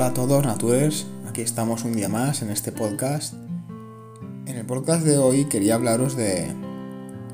Hola 0.00 0.08
a 0.08 0.14
todos, 0.14 0.46
Natures. 0.46 1.06
Aquí 1.28 1.42
estamos 1.42 1.84
un 1.84 1.92
día 1.92 2.08
más 2.08 2.40
en 2.40 2.48
este 2.48 2.72
podcast. 2.72 3.34
En 4.46 4.56
el 4.56 4.64
podcast 4.64 5.04
de 5.04 5.18
hoy 5.18 5.44
quería 5.44 5.74
hablaros 5.74 6.16
de 6.16 6.50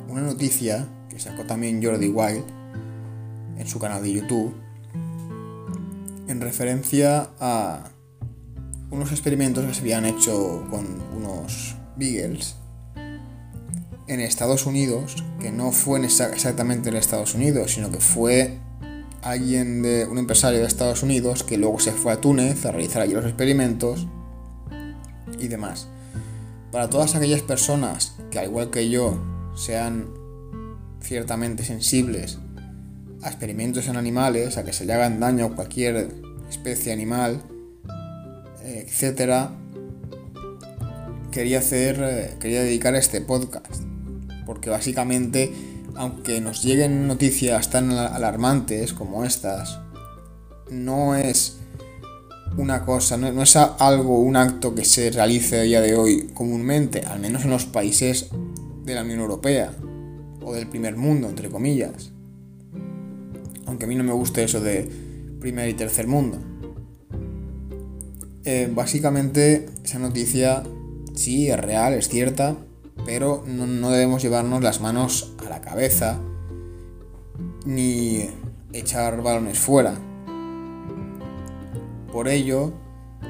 una 0.09 0.23
noticia 0.23 0.85
que 1.09 1.21
sacó 1.21 1.45
también 1.45 1.81
Jordi 1.81 2.09
Wild 2.09 2.43
en 3.57 3.69
su 3.69 3.79
canal 3.79 4.03
de 4.03 4.15
YouTube 4.15 4.53
en 6.27 6.41
referencia 6.41 7.31
a 7.39 7.85
unos 8.91 9.13
experimentos 9.13 9.65
que 9.65 9.73
se 9.73 9.83
habían 9.83 10.05
hecho 10.05 10.67
con 10.69 11.01
unos 11.17 11.77
Beagles 11.97 12.57
en 14.09 14.19
Estados 14.19 14.67
Unidos, 14.67 15.23
que 15.39 15.53
no 15.53 15.71
fue 15.71 16.05
exactamente 16.05 16.89
en 16.89 16.97
Estados 16.97 17.33
Unidos, 17.37 17.75
sino 17.75 17.93
que 17.93 18.01
fue 18.01 18.59
alguien 19.31 19.83
de 19.83 20.07
un 20.07 20.19
empresario 20.19 20.61
de 20.61 20.67
Estados 20.67 21.03
Unidos 21.03 21.43
que 21.43 21.59
luego 21.59 21.79
se 21.79 21.93
fue 21.93 22.13
a 22.13 22.21
Túnez 22.21 22.65
a 22.65 22.73
realizar 22.73 23.03
allí 23.03 23.15
los 23.15 23.25
experimentos 23.25 24.07
y 25.39 25.49
demás. 25.49 25.89
Para 26.71 26.91
todas 26.91 27.15
aquellas 27.15 27.43
personas 27.43 28.17
que 28.31 28.39
al 28.39 28.47
igual 28.47 28.71
que 28.71 28.89
yo 28.89 29.19
sean 29.57 30.09
ciertamente 31.01 31.65
sensibles 31.65 32.39
a 33.23 33.29
experimentos 33.29 33.89
en 33.89 33.97
animales, 33.97 34.57
a 34.57 34.65
que 34.65 34.73
se 34.73 34.85
le 34.85 34.93
hagan 34.93 35.21
daño 35.21 35.47
a 35.47 35.55
cualquier 35.55 36.09
especie 36.51 36.93
animal, 36.93 37.43
etcétera, 38.63 39.53
quería 41.31 41.59
hacer, 41.59 41.99
eh, 42.03 42.35
quería 42.41 42.63
dedicar 42.63 42.95
este 42.95 43.21
podcast, 43.21 43.83
porque 44.47 44.71
básicamente 44.71 45.53
aunque 45.97 46.41
nos 46.41 46.63
lleguen 46.63 47.07
noticias 47.07 47.71
tan 47.71 47.91
alarmantes 47.91 48.93
como 48.93 49.25
estas, 49.25 49.81
no 50.71 51.15
es 51.15 51.59
una 52.57 52.85
cosa, 52.85 53.17
no, 53.17 53.43
es 53.43 53.57
algo, 53.57 54.21
un 54.21 54.37
acto 54.37 54.75
que 54.75 54.85
se 54.85 55.11
realice 55.11 55.59
a 55.59 55.63
día 55.63 55.81
de 55.81 55.95
hoy 55.95 56.31
comúnmente, 56.33 57.01
al 57.01 57.21
menos 57.21 57.45
en 57.45 57.51
los 57.51 57.67
países 57.67 58.31
de 58.85 58.95
la 58.95 59.03
Unión 59.03 59.21
Europea 59.21 59.73
o 60.43 60.55
del 60.55 60.67
primer 60.67 60.97
mundo, 60.97 61.29
entre 61.29 61.51
comillas. 61.51 62.13
Aunque 63.67 63.85
a 63.85 63.89
mí 63.89 63.95
no 63.95 64.05
me 64.05 64.13
guste 64.13 64.45
eso 64.45 64.61
de 64.61 64.89
primer 65.41 65.69
y 65.69 65.75
tercer 65.75 66.07
mundo. 66.07 66.39
Eh, 68.45 68.71
básicamente 68.73 69.67
esa 69.85 69.99
noticia 69.99 70.63
sí 71.15 71.51
es 71.51 71.59
real, 71.59 71.95
es 71.95 72.09
cierta, 72.09 72.57
pero 73.05 73.45
no, 73.47 73.91
debemos 73.91 74.23
llevarnos 74.23 74.63
las 74.63 74.81
manos 74.81 75.35
a 75.45 75.49
la 75.49 75.61
cabeza 75.61 76.21
ni 77.65 78.29
echar 78.73 79.23
balones 79.23 79.59
fuera. 79.59 79.95
Por 82.13 82.29
ello, 82.29 82.73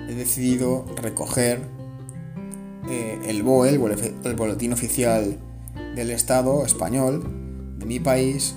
he 0.08 0.14
decidido 0.14 0.84
recoger 0.96 1.60
eh, 2.88 3.18
el 3.26 3.42
BOE, 3.42 3.70
el, 3.70 4.36
Boletín 4.36 4.72
Oficial 4.72 5.38
del 5.94 6.10
Estado 6.10 6.64
español, 6.64 7.76
de 7.78 7.86
mi 7.86 7.98
país, 7.98 8.54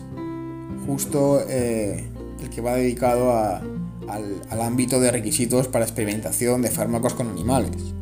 justo 0.86 1.42
eh, 1.48 2.08
el 2.42 2.50
que 2.50 2.62
va 2.62 2.76
dedicado 2.76 3.34
al 3.34 4.62
ámbito 4.62 5.00
de 5.00 5.12
requisitos 5.12 5.68
para 5.68 5.86
experimentación 5.86 6.62
de 6.62 6.70
fármacos 6.70 7.14
con 7.14 7.30
animales. 7.30 7.94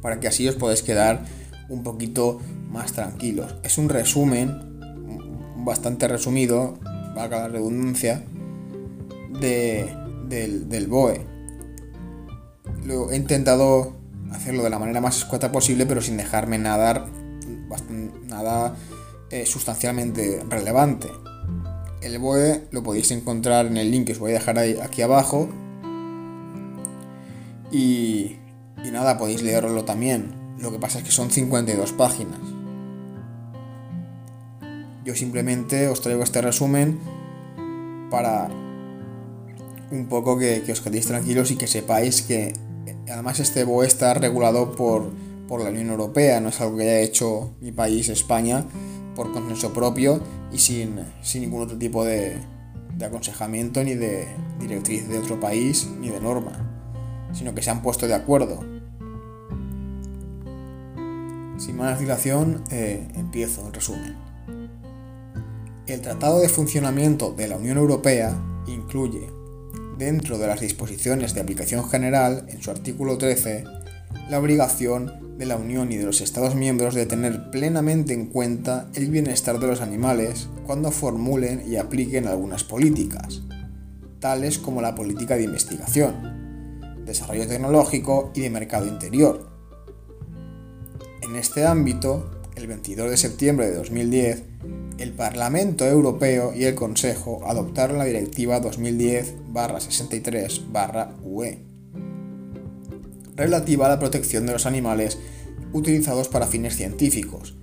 Para 0.00 0.20
que 0.20 0.28
así 0.28 0.48
os 0.48 0.54
podáis 0.54 0.82
quedar 0.82 1.24
un 1.68 1.82
poquito 1.82 2.40
más 2.70 2.92
tranquilos. 2.92 3.54
Es 3.62 3.78
un 3.78 3.88
resumen, 3.88 4.78
bastante 5.56 6.08
resumido, 6.08 6.78
valga 7.14 7.40
la 7.40 7.48
redundancia, 7.48 8.24
de, 9.40 9.94
del, 10.28 10.86
BOE. 10.86 11.20
Lo, 12.84 13.10
he 13.10 13.16
intentado 13.16 13.96
hacerlo 14.32 14.62
de 14.62 14.70
la 14.70 14.78
manera 14.78 15.00
más 15.00 15.18
escueta 15.18 15.52
posible, 15.52 15.86
pero 15.86 16.00
sin 16.00 16.16
dejarme 16.16 16.58
nada, 16.58 17.06
nada 18.28 18.76
eh, 19.30 19.46
sustancialmente 19.46 20.42
relevante. 20.48 21.08
El 22.00 22.18
BOE 22.18 22.68
lo 22.70 22.82
podéis 22.82 23.10
encontrar 23.10 23.66
en 23.66 23.76
el 23.76 23.90
link 23.90 24.06
que 24.06 24.12
os 24.12 24.18
voy 24.18 24.30
a 24.30 24.34
dejar 24.34 24.58
ahí, 24.58 24.78
aquí 24.82 25.02
abajo. 25.02 25.48
Y, 27.70 28.36
y 28.84 28.90
nada, 28.92 29.18
podéis 29.18 29.42
leerlo 29.42 29.84
también. 29.84 30.47
Lo 30.60 30.72
que 30.72 30.78
pasa 30.78 30.98
es 30.98 31.04
que 31.04 31.12
son 31.12 31.30
52 31.30 31.92
páginas. 31.92 32.40
Yo 35.04 35.14
simplemente 35.14 35.88
os 35.88 36.00
traigo 36.00 36.22
este 36.22 36.42
resumen 36.42 36.98
para 38.10 38.50
un 39.90 40.06
poco 40.06 40.36
que, 40.36 40.64
os 40.70 40.80
quedéis 40.80 41.06
tranquilos 41.06 41.50
y 41.50 41.56
que 41.56 41.66
sepáis 41.66 42.22
que 42.22 42.52
además 43.10 43.40
este 43.40 43.64
BOE 43.64 43.86
está 43.86 44.12
regulado 44.14 44.72
por, 44.72 45.12
la 45.48 45.70
Unión 45.70 45.88
Europea, 45.88 46.40
no 46.40 46.50
es 46.50 46.60
algo 46.60 46.76
que 46.76 46.82
haya 46.82 47.00
hecho 47.00 47.54
mi 47.60 47.72
país, 47.72 48.10
España, 48.10 48.66
por 49.14 49.32
consenso 49.32 49.72
propio 49.72 50.20
y 50.52 50.58
sin, 50.58 51.00
ningún 51.36 51.62
otro 51.62 51.78
tipo 51.78 52.04
de, 52.04 52.36
de 52.96 53.04
aconsejamiento 53.06 53.82
ni 53.82 53.94
de 53.94 54.26
directriz 54.60 55.08
de 55.08 55.18
otro 55.18 55.40
país 55.40 55.88
ni 56.00 56.10
de 56.10 56.20
norma, 56.20 56.52
sino 57.32 57.54
que 57.54 57.62
se 57.62 57.70
han 57.70 57.80
puesto 57.80 58.06
de 58.06 58.14
acuerdo 58.14 58.77
sin 61.58 61.76
más 61.76 62.00
dilación, 62.00 62.64
eh, 62.70 63.06
empiezo 63.14 63.66
el 63.66 63.72
resumen. 63.72 64.16
El 65.86 66.00
Tratado 66.00 66.40
de 66.40 66.48
Funcionamiento 66.48 67.32
de 67.32 67.48
la 67.48 67.56
Unión 67.56 67.78
Europea 67.78 68.36
incluye, 68.66 69.30
dentro 69.96 70.38
de 70.38 70.46
las 70.46 70.60
disposiciones 70.60 71.34
de 71.34 71.40
aplicación 71.40 71.88
general, 71.88 72.46
en 72.48 72.62
su 72.62 72.70
artículo 72.70 73.18
13, 73.18 73.64
la 74.30 74.38
obligación 74.38 75.36
de 75.38 75.46
la 75.46 75.56
Unión 75.56 75.90
y 75.92 75.96
de 75.96 76.04
los 76.04 76.20
Estados 76.20 76.54
miembros 76.54 76.94
de 76.94 77.06
tener 77.06 77.50
plenamente 77.50 78.12
en 78.12 78.26
cuenta 78.26 78.88
el 78.94 79.10
bienestar 79.10 79.58
de 79.58 79.66
los 79.66 79.80
animales 79.80 80.48
cuando 80.66 80.90
formulen 80.90 81.62
y 81.66 81.76
apliquen 81.76 82.26
algunas 82.26 82.64
políticas, 82.64 83.42
tales 84.20 84.58
como 84.58 84.82
la 84.82 84.94
política 84.94 85.36
de 85.36 85.44
investigación, 85.44 87.04
desarrollo 87.04 87.46
tecnológico 87.46 88.30
y 88.34 88.42
de 88.42 88.50
mercado 88.50 88.86
interior, 88.86 89.57
en 91.28 91.36
este 91.36 91.64
ámbito, 91.66 92.30
el 92.56 92.66
22 92.66 93.10
de 93.10 93.18
septiembre 93.18 93.68
de 93.68 93.76
2010, 93.76 94.44
el 94.96 95.12
Parlamento 95.12 95.86
Europeo 95.86 96.54
y 96.54 96.64
el 96.64 96.74
Consejo 96.74 97.42
adoptaron 97.46 97.98
la 97.98 98.06
Directiva 98.06 98.62
2010-63-UE, 98.62 101.58
relativa 103.36 103.86
a 103.86 103.90
la 103.90 103.98
protección 103.98 104.46
de 104.46 104.54
los 104.54 104.64
animales 104.64 105.18
utilizados 105.74 106.28
para 106.28 106.46
fines 106.46 106.76
científicos, 106.76 107.54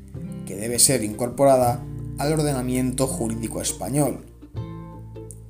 que 0.45 0.55
debe 0.55 0.77
ser 0.77 1.03
incorporada 1.03 1.83
al 2.19 2.33
ordenamiento 2.33 3.07
jurídico 3.07 3.61
español. 3.61 4.27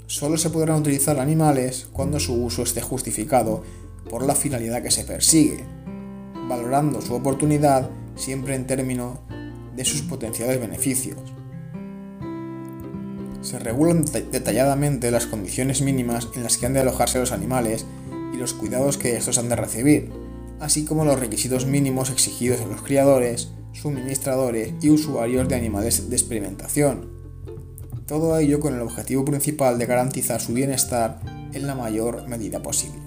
Solo 0.07 0.37
se 0.37 0.51
podrán 0.51 0.79
utilizar 0.79 1.19
animales 1.19 1.89
cuando 1.91 2.21
su 2.21 2.33
uso 2.33 2.63
esté 2.63 2.79
justificado 2.79 3.61
por 4.09 4.25
la 4.25 4.35
finalidad 4.35 4.81
que 4.81 4.91
se 4.91 5.03
persigue, 5.03 5.65
valorando 6.47 7.01
su 7.01 7.13
oportunidad 7.13 7.89
siempre 8.15 8.55
en 8.55 8.67
términos 8.67 9.19
de 9.75 9.85
sus 9.85 10.01
potenciales 10.01 10.59
beneficios. 10.59 11.19
Se 13.41 13.59
regulan 13.59 14.05
detalladamente 14.31 15.11
las 15.11 15.27
condiciones 15.27 15.81
mínimas 15.81 16.29
en 16.35 16.43
las 16.43 16.57
que 16.57 16.65
han 16.65 16.73
de 16.73 16.79
alojarse 16.79 17.19
los 17.19 17.31
animales 17.31 17.85
y 18.33 18.37
los 18.37 18.53
cuidados 18.53 18.97
que 18.97 19.15
estos 19.15 19.37
han 19.37 19.49
de 19.49 19.55
recibir, 19.55 20.11
así 20.59 20.85
como 20.85 21.05
los 21.05 21.19
requisitos 21.19 21.65
mínimos 21.65 22.09
exigidos 22.09 22.61
a 22.61 22.65
los 22.65 22.81
criadores, 22.81 23.49
suministradores 23.73 24.73
y 24.81 24.89
usuarios 24.89 25.47
de 25.47 25.55
animales 25.55 26.09
de 26.09 26.15
experimentación. 26.15 27.13
Todo 28.07 28.37
ello 28.37 28.59
con 28.59 28.75
el 28.75 28.81
objetivo 28.81 29.25
principal 29.25 29.78
de 29.78 29.85
garantizar 29.85 30.40
su 30.40 30.53
bienestar 30.53 31.22
en 31.53 31.67
la 31.67 31.75
mayor 31.75 32.28
medida 32.28 32.61
posible. 32.61 32.99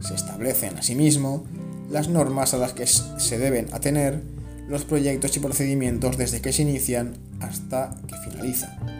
Se 0.00 0.14
establecen, 0.14 0.76
asimismo, 0.76 1.44
las 1.88 2.08
normas 2.08 2.54
a 2.54 2.58
las 2.58 2.72
que 2.72 2.86
se 2.86 3.38
deben 3.38 3.68
atener 3.72 4.22
los 4.68 4.84
proyectos 4.84 5.36
y 5.36 5.40
procedimientos 5.40 6.18
desde 6.18 6.40
que 6.40 6.52
se 6.52 6.62
inician 6.62 7.16
hasta 7.40 7.96
que 8.06 8.16
finalizan. 8.16 8.98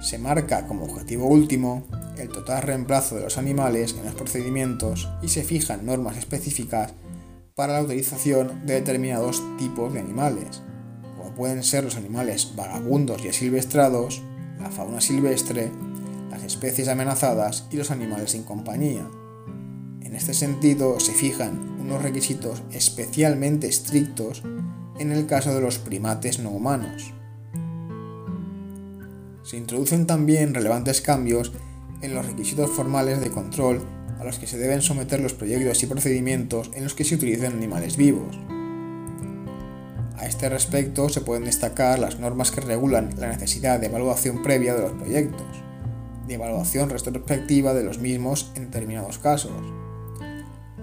Se 0.00 0.18
marca 0.18 0.66
como 0.66 0.86
objetivo 0.86 1.26
último 1.26 1.84
el 2.16 2.28
total 2.28 2.62
reemplazo 2.62 3.16
de 3.16 3.22
los 3.22 3.36
animales 3.36 3.94
en 3.98 4.04
los 4.04 4.14
procedimientos 4.14 5.08
y 5.22 5.28
se 5.28 5.44
fijan 5.44 5.84
normas 5.84 6.16
específicas 6.16 6.94
para 7.54 7.74
la 7.74 7.82
utilización 7.82 8.66
de 8.66 8.74
determinados 8.74 9.42
tipos 9.58 9.92
de 9.92 10.00
animales, 10.00 10.62
como 11.16 11.34
pueden 11.34 11.62
ser 11.62 11.84
los 11.84 11.96
animales 11.96 12.52
vagabundos 12.56 13.24
y 13.24 13.28
asilvestrados, 13.28 14.22
la 14.60 14.70
fauna 14.70 15.00
silvestre, 15.00 15.70
las 16.30 16.44
especies 16.44 16.88
amenazadas 16.88 17.66
y 17.70 17.76
los 17.76 17.90
animales 17.90 18.30
sin 18.30 18.44
compañía. 18.44 19.08
En 20.08 20.16
este 20.16 20.32
sentido, 20.32 20.98
se 21.00 21.12
fijan 21.12 21.76
unos 21.78 22.00
requisitos 22.00 22.62
especialmente 22.72 23.68
estrictos 23.68 24.42
en 24.98 25.12
el 25.12 25.26
caso 25.26 25.54
de 25.54 25.60
los 25.60 25.76
primates 25.76 26.38
no 26.38 26.48
humanos. 26.48 27.12
Se 29.42 29.58
introducen 29.58 30.06
también 30.06 30.54
relevantes 30.54 31.02
cambios 31.02 31.52
en 32.00 32.14
los 32.14 32.24
requisitos 32.24 32.70
formales 32.70 33.20
de 33.20 33.30
control 33.30 33.82
a 34.18 34.24
los 34.24 34.38
que 34.38 34.46
se 34.46 34.56
deben 34.56 34.80
someter 34.80 35.20
los 35.20 35.34
proyectos 35.34 35.82
y 35.82 35.86
procedimientos 35.86 36.70
en 36.72 36.84
los 36.84 36.94
que 36.94 37.04
se 37.04 37.16
utilizan 37.16 37.52
animales 37.52 37.98
vivos. 37.98 38.34
A 40.16 40.26
este 40.26 40.48
respecto 40.48 41.10
se 41.10 41.20
pueden 41.20 41.44
destacar 41.44 41.98
las 41.98 42.18
normas 42.18 42.50
que 42.50 42.62
regulan 42.62 43.10
la 43.18 43.28
necesidad 43.28 43.78
de 43.78 43.88
evaluación 43.88 44.42
previa 44.42 44.74
de 44.74 44.82
los 44.82 44.92
proyectos, 44.92 45.46
de 46.26 46.34
evaluación 46.34 46.88
retrospectiva 46.88 47.74
de 47.74 47.84
los 47.84 47.98
mismos 47.98 48.50
en 48.54 48.64
determinados 48.64 49.18
casos, 49.18 49.77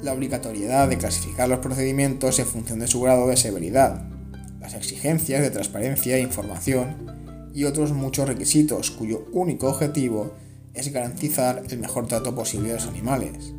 la 0.06 0.14
obligatoriedad 0.14 0.88
de 0.88 0.98
clasificar 0.98 1.50
los 1.50 1.60
procedimientos 1.60 2.38
en 2.40 2.46
función 2.46 2.80
de 2.80 2.88
su 2.88 3.02
grado 3.02 3.28
de 3.28 3.36
severidad, 3.36 4.08
las 4.62 4.76
exigencias 4.76 5.42
de 5.42 5.50
transparencia 5.50 6.16
e 6.16 6.22
información 6.22 7.52
y 7.54 7.64
otros 7.66 7.92
muchos 7.92 8.28
requisitos 8.28 8.92
cuyo 8.92 9.26
único 9.32 9.68
objetivo 9.68 10.34
es 10.74 10.94
garantizar 10.94 11.64
el 11.70 11.80
mejor 11.80 12.08
trato 12.08 12.36
posible 12.36 12.70
de 12.70 12.76
los 12.76 12.88
animales. 12.88 13.54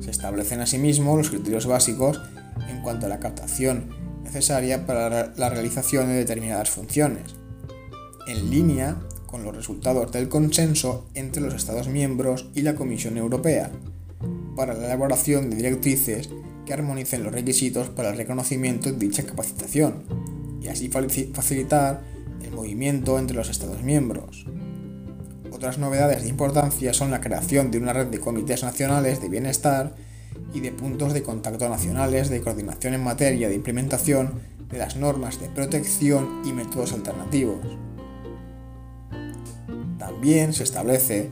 Se 0.00 0.10
establecen 0.10 0.60
asimismo 0.60 1.16
los 1.16 1.30
criterios 1.30 1.66
básicos 1.66 2.20
en 2.68 2.82
cuanto 2.82 3.06
a 3.06 3.08
la 3.08 3.20
captación 3.20 3.90
necesaria 4.24 4.84
para 4.84 5.32
la 5.36 5.48
realización 5.48 6.08
de 6.08 6.14
determinadas 6.14 6.70
funciones, 6.70 7.36
en 8.26 8.50
línea 8.50 8.96
con 9.26 9.44
los 9.44 9.54
resultados 9.54 10.10
del 10.10 10.28
consenso 10.28 11.06
entre 11.14 11.42
los 11.42 11.54
Estados 11.54 11.88
miembros 11.88 12.48
y 12.54 12.62
la 12.62 12.74
Comisión 12.74 13.16
Europea, 13.16 13.70
para 14.56 14.74
la 14.74 14.86
elaboración 14.86 15.50
de 15.50 15.56
directrices 15.56 16.30
que 16.66 16.72
armonicen 16.72 17.22
los 17.22 17.32
requisitos 17.32 17.88
para 17.88 18.10
el 18.10 18.16
reconocimiento 18.16 18.90
de 18.90 18.98
dicha 18.98 19.22
capacitación 19.24 20.04
y 20.60 20.68
así 20.68 20.88
facilitar 20.88 22.02
el 22.42 22.52
movimiento 22.52 23.18
entre 23.18 23.36
los 23.36 23.48
Estados 23.48 23.82
miembros. 23.82 24.44
Otras 25.52 25.78
novedades 25.78 26.22
de 26.22 26.28
importancia 26.28 26.92
son 26.92 27.10
la 27.10 27.20
creación 27.20 27.70
de 27.70 27.78
una 27.78 27.92
red 27.92 28.06
de 28.08 28.20
comités 28.20 28.62
nacionales 28.62 29.20
de 29.20 29.28
bienestar 29.28 29.94
y 30.52 30.60
de 30.60 30.72
puntos 30.72 31.14
de 31.14 31.22
contacto 31.22 31.68
nacionales 31.68 32.28
de 32.28 32.40
coordinación 32.40 32.94
en 32.94 33.04
materia 33.04 33.48
de 33.48 33.54
implementación 33.54 34.40
de 34.70 34.78
las 34.78 34.96
normas 34.96 35.40
de 35.40 35.48
protección 35.48 36.42
y 36.44 36.52
métodos 36.52 36.92
alternativos. 36.92 37.58
También 39.98 40.52
se 40.52 40.64
establece 40.64 41.30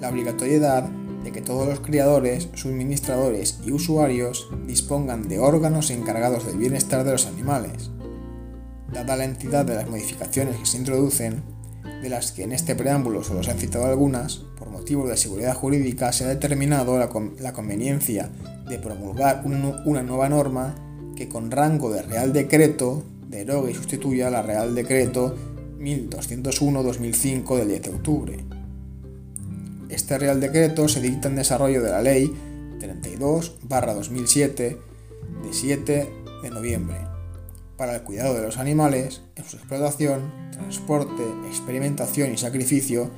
la 0.00 0.10
obligatoriedad 0.10 0.88
de 1.26 1.32
que 1.32 1.42
todos 1.42 1.66
los 1.66 1.80
criadores, 1.80 2.50
suministradores 2.54 3.58
y 3.66 3.72
usuarios 3.72 4.48
dispongan 4.64 5.26
de 5.26 5.40
órganos 5.40 5.90
encargados 5.90 6.46
del 6.46 6.56
bienestar 6.56 7.02
de 7.02 7.10
los 7.10 7.26
animales. 7.26 7.90
Dada 8.92 9.16
la 9.16 9.24
entidad 9.24 9.64
de 9.64 9.74
las 9.74 9.90
modificaciones 9.90 10.56
que 10.56 10.66
se 10.66 10.78
introducen, 10.78 11.42
de 12.00 12.08
las 12.08 12.30
que 12.30 12.44
en 12.44 12.52
este 12.52 12.76
preámbulo 12.76 13.24
solo 13.24 13.42
se 13.42 13.50
han 13.50 13.58
citado 13.58 13.86
algunas, 13.86 14.44
por 14.56 14.70
motivos 14.70 15.08
de 15.08 15.16
seguridad 15.16 15.56
jurídica 15.56 16.12
se 16.12 16.24
ha 16.24 16.28
determinado 16.28 16.96
la, 16.96 17.52
conveniencia 17.52 18.30
de 18.68 18.78
promulgar 18.78 19.42
una 19.44 20.04
nueva 20.04 20.28
norma 20.28 20.76
que 21.16 21.28
con 21.28 21.50
rango 21.50 21.90
de 21.90 22.02
Real 22.02 22.32
Decreto 22.32 23.02
derogue 23.28 23.72
y 23.72 23.74
sustituya 23.74 24.30
la 24.30 24.42
Real 24.42 24.76
Decreto 24.76 25.34
1201-2005 25.80 27.56
del 27.56 27.68
10 27.68 27.82
de 27.82 27.90
octubre. 27.90 28.55
Este 29.88 30.18
Real 30.18 30.40
Decreto 30.40 30.88
se 30.88 31.00
dicta 31.00 31.28
en 31.28 31.36
desarrollo 31.36 31.80
de 31.82 31.90
la 31.90 32.02
Ley 32.02 32.34
32-2007 32.80 34.56
de 34.56 34.78
7 35.52 36.10
de 36.42 36.50
noviembre 36.50 36.96
para 37.76 37.94
el 37.94 38.02
cuidado 38.02 38.34
de 38.34 38.42
los 38.42 38.58
animales 38.58 39.22
en 39.36 39.44
su 39.44 39.56
explotación, 39.56 40.32
transporte, 40.50 41.22
experimentación 41.48 42.32
y 42.32 42.38
sacrificio 42.38 43.10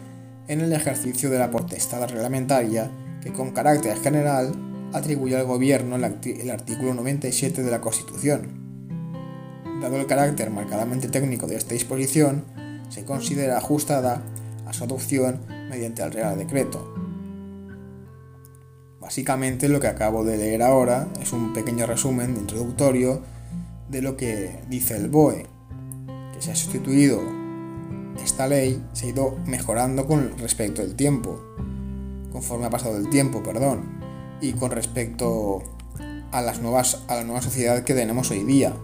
en 0.48 0.60
el 0.60 0.72
ejercicio 0.72 1.30
de 1.30 1.38
la 1.38 1.50
potestad 1.50 2.08
reglamentaria 2.08 2.90
que 3.22 3.32
con 3.32 3.52
carácter 3.52 3.96
general 3.98 4.52
atribuye 4.92 5.36
al 5.36 5.46
Gobierno 5.46 5.96
el, 5.96 6.04
artículo 6.50 6.94
97 6.94 7.62
de 7.62 7.70
la 7.70 7.80
Constitución. 7.80 8.68
Dado 9.80 10.00
el 10.00 10.06
carácter 10.06 10.50
marcadamente 10.50 11.08
técnico 11.08 11.46
de 11.46 11.56
esta 11.56 11.74
disposición, 11.74 12.44
se 12.88 13.04
considera 13.04 13.58
ajustada 13.58 14.22
a 14.66 14.72
su 14.72 14.84
adopción 14.84 15.40
mediante 15.68 16.02
el 16.02 16.12
Real 16.12 16.38
Decreto. 16.38 16.94
Básicamente 19.00 19.68
lo 19.68 19.80
que 19.80 19.86
acabo 19.86 20.24
de 20.24 20.36
leer 20.36 20.62
ahora 20.62 21.08
es 21.20 21.32
un 21.32 21.52
pequeño 21.52 21.86
resumen 21.86 22.36
introductorio 22.36 23.22
de 23.88 24.02
lo 24.02 24.16
que 24.16 24.60
dice 24.68 24.96
el 24.96 25.08
BOE, 25.08 25.46
que 26.34 26.42
se 26.42 26.52
ha 26.52 26.56
sustituido 26.56 27.22
esta 28.22 28.46
ley, 28.46 28.84
se 28.92 29.06
ha 29.06 29.08
ido 29.10 29.36
mejorando 29.46 30.06
con 30.06 30.36
respecto 30.38 30.82
al 30.82 30.94
tiempo, 30.94 31.40
conforme 32.32 32.66
ha 32.66 32.70
pasado 32.70 32.96
el 32.96 33.08
tiempo, 33.08 33.42
perdón, 33.42 33.98
y 34.40 34.52
con 34.52 34.70
respecto 34.70 35.62
a, 36.32 36.42
las 36.42 36.60
nuevas, 36.60 37.02
a 37.08 37.16
la 37.16 37.24
nueva 37.24 37.42
sociedad 37.42 37.82
que 37.84 37.94
tenemos 37.94 38.30
hoy 38.30 38.44
día. 38.44 38.74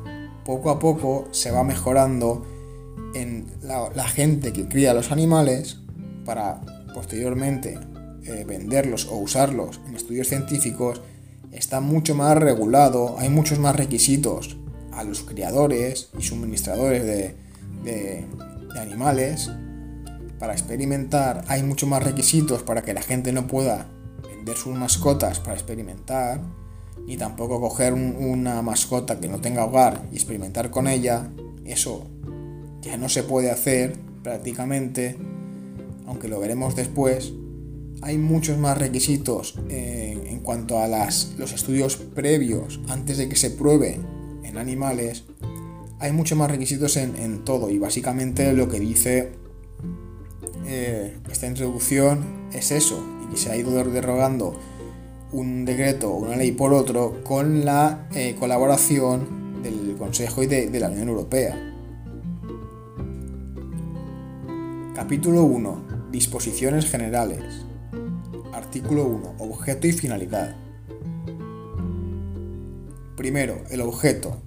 Poco 0.44 0.70
a 0.70 0.78
poco 0.78 1.26
se 1.32 1.50
va 1.50 1.64
mejorando 1.64 2.46
en 3.14 3.46
la, 3.62 4.08
gente 4.08 4.52
que 4.52 4.68
cría 4.68 4.94
los 4.94 5.12
animales 5.12 5.78
para 6.24 6.60
posteriormente 6.94 7.78
eh, 8.24 8.44
venderlos 8.48 9.06
o 9.06 9.16
usarlos 9.16 9.82
en 9.86 9.96
estudios 9.96 10.28
científicos 10.28 11.02
está 11.52 11.80
mucho 11.80 12.14
más 12.14 12.38
regulado, 12.38 13.16
hay 13.18 13.28
muchos 13.28 13.58
más 13.58 13.76
requisitos 13.76 14.56
a 14.92 15.04
los 15.04 15.22
criadores 15.22 16.10
y 16.18 16.22
suministradores 16.22 17.04
de, 17.04 17.34
animales 18.80 19.50
para 20.38 20.52
experimentar. 20.52 21.44
Hay 21.48 21.62
mucho 21.62 21.86
más 21.86 22.02
requisitos 22.02 22.62
para 22.62 22.82
que 22.82 22.92
la 22.92 23.02
gente 23.02 23.32
no 23.32 23.46
pueda 23.46 23.86
vender 24.22 24.56
sus 24.56 24.74
mascotas 24.74 25.38
para 25.38 25.54
experimentar, 25.54 26.40
ni 27.06 27.16
tampoco 27.16 27.60
coger 27.60 27.92
una 27.92 28.62
mascota 28.62 29.20
que 29.20 29.28
no 29.28 29.40
tenga 29.40 29.64
hogar 29.64 30.06
y 30.10 30.16
experimentar 30.16 30.70
con 30.70 30.88
ella. 30.88 31.30
Eso 31.64 32.08
ya 32.80 32.96
no 32.96 33.08
se 33.08 33.22
puede 33.22 33.50
hacer 33.50 33.96
prácticamente, 34.22 35.16
aunque 36.06 36.28
lo 36.28 36.40
veremos 36.40 36.76
después. 36.76 37.32
Hay 38.02 38.18
muchos 38.18 38.58
más 38.58 38.76
requisitos 38.76 39.58
eh, 39.68 40.26
en 40.28 40.40
cuanto 40.40 40.78
a 40.78 40.88
las, 40.88 41.34
los 41.38 41.52
estudios 41.52 41.96
previos 41.96 42.80
antes 42.88 43.18
de 43.18 43.28
que 43.28 43.36
se 43.36 43.50
pruebe 43.50 44.00
en 44.42 44.58
animales, 44.58 45.24
hay 46.00 46.12
muchos 46.12 46.36
más 46.36 46.50
requisitos 46.50 46.96
en, 46.96 47.44
todo 47.44 47.70
y 47.70 47.78
básicamente 47.78 48.52
lo 48.52 48.68
que 48.68 48.78
dice 48.78 49.32
eh, 50.66 51.16
esta 51.30 51.46
introducción 51.46 52.48
es 52.52 52.72
eso 52.72 53.02
y 53.32 53.36
se 53.38 53.50
ha 53.50 53.56
ido 53.56 53.70
derogando 53.84 54.54
un 55.32 55.64
decreto 55.64 56.10
o 56.12 56.18
una 56.18 56.36
ley 56.36 56.52
por 56.52 56.74
otro 56.74 57.22
con 57.24 57.64
la 57.64 58.08
eh, 58.14 58.36
colaboración 58.38 59.62
del 59.62 59.96
Consejo 59.96 60.42
y 60.42 60.46
de, 60.46 60.68
de 60.68 60.80
la 60.80 60.90
Unión 60.90 61.08
Europea. 61.08 61.74
Capítulo 64.94 65.42
1. 65.44 65.93
Disposiciones 66.14 66.88
generales. 66.88 67.42
Artículo 68.52 69.04
1. 69.04 69.34
Objeto 69.40 69.88
y 69.88 69.92
finalidad. 69.92 70.54
Primero, 73.16 73.64
el 73.68 73.80
objeto. 73.80 74.40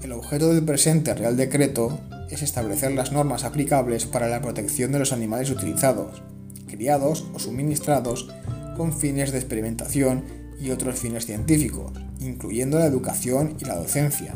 El 0.00 0.12
objeto 0.12 0.54
del 0.54 0.64
presente 0.64 1.12
Real 1.12 1.36
Decreto 1.36 2.00
es 2.30 2.40
establecer 2.40 2.92
las 2.92 3.12
normas 3.12 3.44
aplicables 3.44 4.06
para 4.06 4.26
la 4.26 4.40
protección 4.40 4.90
de 4.90 5.00
los 5.00 5.12
animales 5.12 5.50
utilizados, 5.50 6.22
criados 6.66 7.26
o 7.34 7.38
suministrados 7.38 8.30
con 8.78 8.94
fines 8.94 9.32
de 9.32 9.38
experimentación 9.38 10.24
y 10.58 10.70
otros 10.70 10.98
fines 10.98 11.26
científicos, 11.26 11.92
incluyendo 12.20 12.78
la 12.78 12.86
educación 12.86 13.58
y 13.60 13.66
la 13.66 13.76
docencia. 13.76 14.34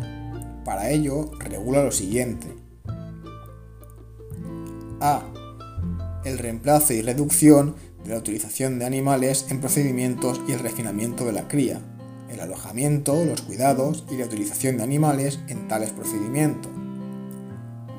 Para 0.62 0.90
ello, 0.90 1.30
regula 1.38 1.82
lo 1.82 1.90
siguiente. 1.90 2.48
A. 5.00 5.22
El 6.26 6.38
reemplazo 6.38 6.92
y 6.92 7.00
reducción 7.00 7.76
de 8.04 8.10
la 8.10 8.18
utilización 8.18 8.78
de 8.78 8.84
animales 8.84 9.46
en 9.48 9.60
procedimientos 9.60 10.40
y 10.46 10.52
el 10.52 10.58
refinamiento 10.58 11.24
de 11.24 11.32
la 11.32 11.48
cría 11.48 11.80
el 12.28 12.40
alojamiento, 12.40 13.24
los 13.24 13.42
cuidados 13.42 14.04
y 14.10 14.16
la 14.16 14.26
utilización 14.26 14.76
de 14.76 14.82
animales 14.82 15.38
en 15.48 15.68
tales 15.68 15.90
procedimientos. 15.90 16.72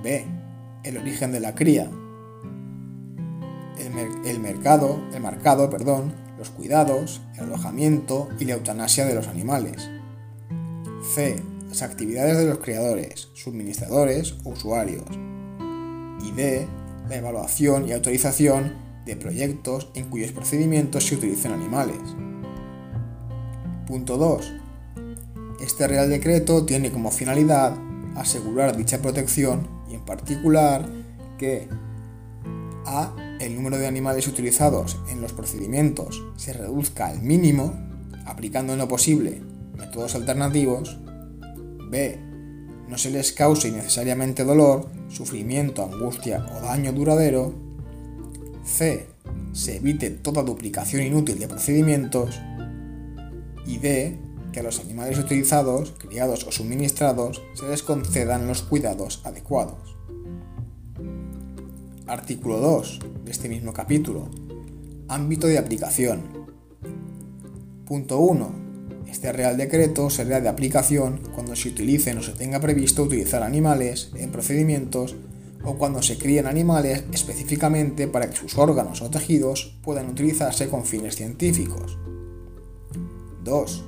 B. 0.03 0.25
El 0.83 0.97
origen 0.97 1.31
de 1.31 1.39
la 1.39 1.55
cría. 1.55 1.89
El, 4.25 4.39
mercado, 4.39 5.01
el 5.13 5.21
marcado, 5.21 5.69
perdón, 5.69 6.13
los 6.37 6.49
cuidados, 6.49 7.21
el 7.35 7.45
alojamiento 7.45 8.29
y 8.39 8.45
la 8.45 8.53
eutanasia 8.53 9.05
de 9.05 9.15
los 9.15 9.27
animales. 9.27 9.89
C. 11.15 11.41
Las 11.67 11.81
actividades 11.81 12.37
de 12.37 12.45
los 12.45 12.59
criadores, 12.59 13.29
suministradores 13.33 14.35
o 14.43 14.51
usuarios. 14.51 15.05
Y 16.23 16.31
D. 16.31 16.67
La 17.09 17.15
evaluación 17.15 17.87
y 17.87 17.93
autorización 17.93 18.73
de 19.05 19.15
proyectos 19.15 19.89
en 19.95 20.09
cuyos 20.09 20.31
procedimientos 20.31 21.05
se 21.05 21.15
utilizan 21.15 21.53
animales. 21.53 21.97
Punto 23.87 24.17
2. 24.17 24.53
Este 25.61 25.87
Real 25.87 26.09
Decreto 26.09 26.65
tiene 26.65 26.91
como 26.91 27.11
finalidad 27.11 27.77
asegurar 28.15 28.75
dicha 28.75 29.01
protección 29.01 29.67
y 29.89 29.95
en 29.95 30.05
particular 30.05 30.87
que 31.37 31.69
a. 32.85 33.13
el 33.39 33.55
número 33.55 33.77
de 33.77 33.87
animales 33.87 34.27
utilizados 34.27 34.97
en 35.09 35.21
los 35.21 35.31
procedimientos 35.31 36.23
se 36.35 36.53
reduzca 36.53 37.07
al 37.07 37.21
mínimo, 37.21 37.73
aplicando 38.25 38.73
en 38.73 38.79
lo 38.79 38.87
posible 38.87 39.41
métodos 39.77 40.15
alternativos. 40.15 40.99
B. 41.89 42.19
No 42.87 42.97
se 42.97 43.11
les 43.11 43.31
cause 43.31 43.67
innecesariamente 43.67 44.43
dolor, 44.43 44.89
sufrimiento, 45.09 45.83
angustia 45.83 46.45
o 46.55 46.65
daño 46.65 46.91
duradero. 46.91 47.53
C. 48.63 49.07
Se 49.53 49.77
evite 49.77 50.09
toda 50.09 50.43
duplicación 50.43 51.01
inútil 51.03 51.39
de 51.39 51.47
procedimientos. 51.47 52.39
Y 53.65 53.77
D. 53.77 54.17
Que 54.51 54.61
a 54.61 54.63
los 54.63 54.79
animales 54.79 55.19
utilizados, 55.19 55.93
criados 55.97 56.45
o 56.45 56.51
suministrados 56.51 57.41
se 57.53 57.67
les 57.67 57.83
concedan 57.83 58.47
los 58.47 58.63
cuidados 58.63 59.21
adecuados. 59.23 59.97
Artículo 62.07 62.59
2 62.59 62.99
de 63.25 63.31
este 63.31 63.49
mismo 63.49 63.73
capítulo. 63.73 64.29
Ámbito 65.09 65.47
de 65.47 65.57
aplicación. 65.57 66.21
Punto 67.85 68.19
1. 68.19 68.66
Este 69.09 69.31
Real 69.31 69.57
Decreto 69.57 70.09
será 70.09 70.41
de 70.41 70.49
aplicación 70.49 71.21
cuando 71.33 71.55
se 71.55 71.69
utilicen 71.69 72.17
o 72.17 72.23
se 72.23 72.33
tenga 72.33 72.59
previsto 72.59 73.03
utilizar 73.03 73.41
animales 73.41 74.11
en 74.15 74.31
procedimientos 74.31 75.15
o 75.63 75.75
cuando 75.75 76.01
se 76.01 76.17
críen 76.17 76.45
animales 76.45 77.03
específicamente 77.11 78.07
para 78.07 78.29
que 78.29 78.35
sus 78.35 78.57
órganos 78.57 79.01
o 79.01 79.09
tejidos 79.09 79.77
puedan 79.81 80.09
utilizarse 80.09 80.69
con 80.69 80.85
fines 80.85 81.15
científicos. 81.15 81.97
2. 83.43 83.85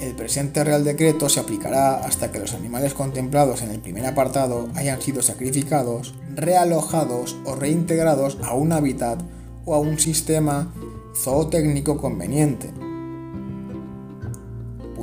El 0.00 0.14
presente 0.14 0.62
Real 0.62 0.84
Decreto 0.84 1.28
se 1.28 1.40
aplicará 1.40 1.96
hasta 1.96 2.30
que 2.30 2.38
los 2.38 2.54
animales 2.54 2.94
contemplados 2.94 3.62
en 3.62 3.70
el 3.70 3.80
primer 3.80 4.06
apartado 4.06 4.68
hayan 4.76 5.02
sido 5.02 5.22
sacrificados, 5.22 6.14
realojados 6.34 7.36
o 7.44 7.56
reintegrados 7.56 8.38
a 8.42 8.54
un 8.54 8.72
hábitat 8.72 9.20
o 9.64 9.74
a 9.74 9.80
un 9.80 9.98
sistema 9.98 10.72
zootécnico 11.16 11.98
conveniente. 11.98 12.70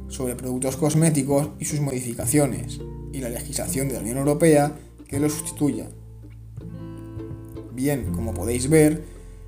sobre 0.07 0.35
productos 0.35 0.77
cosméticos 0.77 1.49
y 1.59 1.65
sus 1.65 1.81
modificaciones 1.81 2.79
y 3.17 3.21
la 3.21 3.29
legislación 3.29 3.87
de 3.87 3.95
la 3.95 4.01
Unión 4.01 4.17
Europea 4.17 4.75
que 5.07 5.19
lo 5.19 5.27
sustituya. 5.27 5.87
Bien, 7.73 8.11
como 8.13 8.33
podéis 8.33 8.69
ver, 8.69 9.03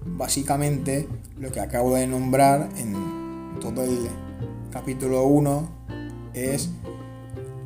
básicamente 0.06 1.08
lo 1.38 1.52
que 1.52 1.60
acabo 1.60 1.94
de 1.94 2.08
nombrar 2.08 2.70
en 2.78 2.96
todo 3.62 3.84
el 3.84 4.10
capítulo 4.72 5.24
1 5.26 5.70
es 6.34 6.70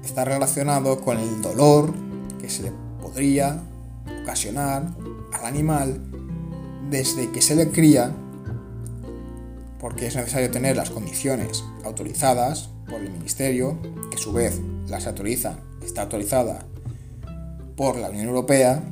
está 0.03 0.25
relacionado 0.25 0.99
con 0.99 1.17
el 1.17 1.41
dolor 1.41 1.93
que 2.41 2.49
se 2.49 2.63
le 2.63 2.71
podría 3.01 3.61
ocasionar 4.23 4.93
al 5.31 5.45
animal 5.45 6.01
desde 6.89 7.31
que 7.31 7.41
se 7.41 7.55
le 7.55 7.69
cría 7.69 8.13
porque 9.79 10.07
es 10.07 10.15
necesario 10.15 10.51
tener 10.51 10.75
las 10.75 10.89
condiciones 10.89 11.63
autorizadas 11.85 12.69
por 12.89 13.01
el 13.01 13.09
ministerio 13.09 13.77
que 14.09 14.17
a 14.17 14.19
su 14.19 14.33
vez 14.33 14.59
las 14.87 15.07
autoriza 15.07 15.59
está 15.85 16.03
autorizada 16.03 16.65
por 17.75 17.97
la 17.97 18.09
Unión 18.09 18.27
Europea 18.27 18.83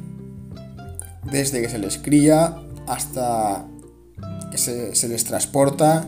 desde 1.23 1.61
que 1.61 1.69
se 1.69 1.77
les 1.77 1.97
cría 1.97 2.57
hasta 2.87 3.65
que 4.51 4.57
se, 4.57 5.07
les 5.07 5.23
transporta 5.23 6.07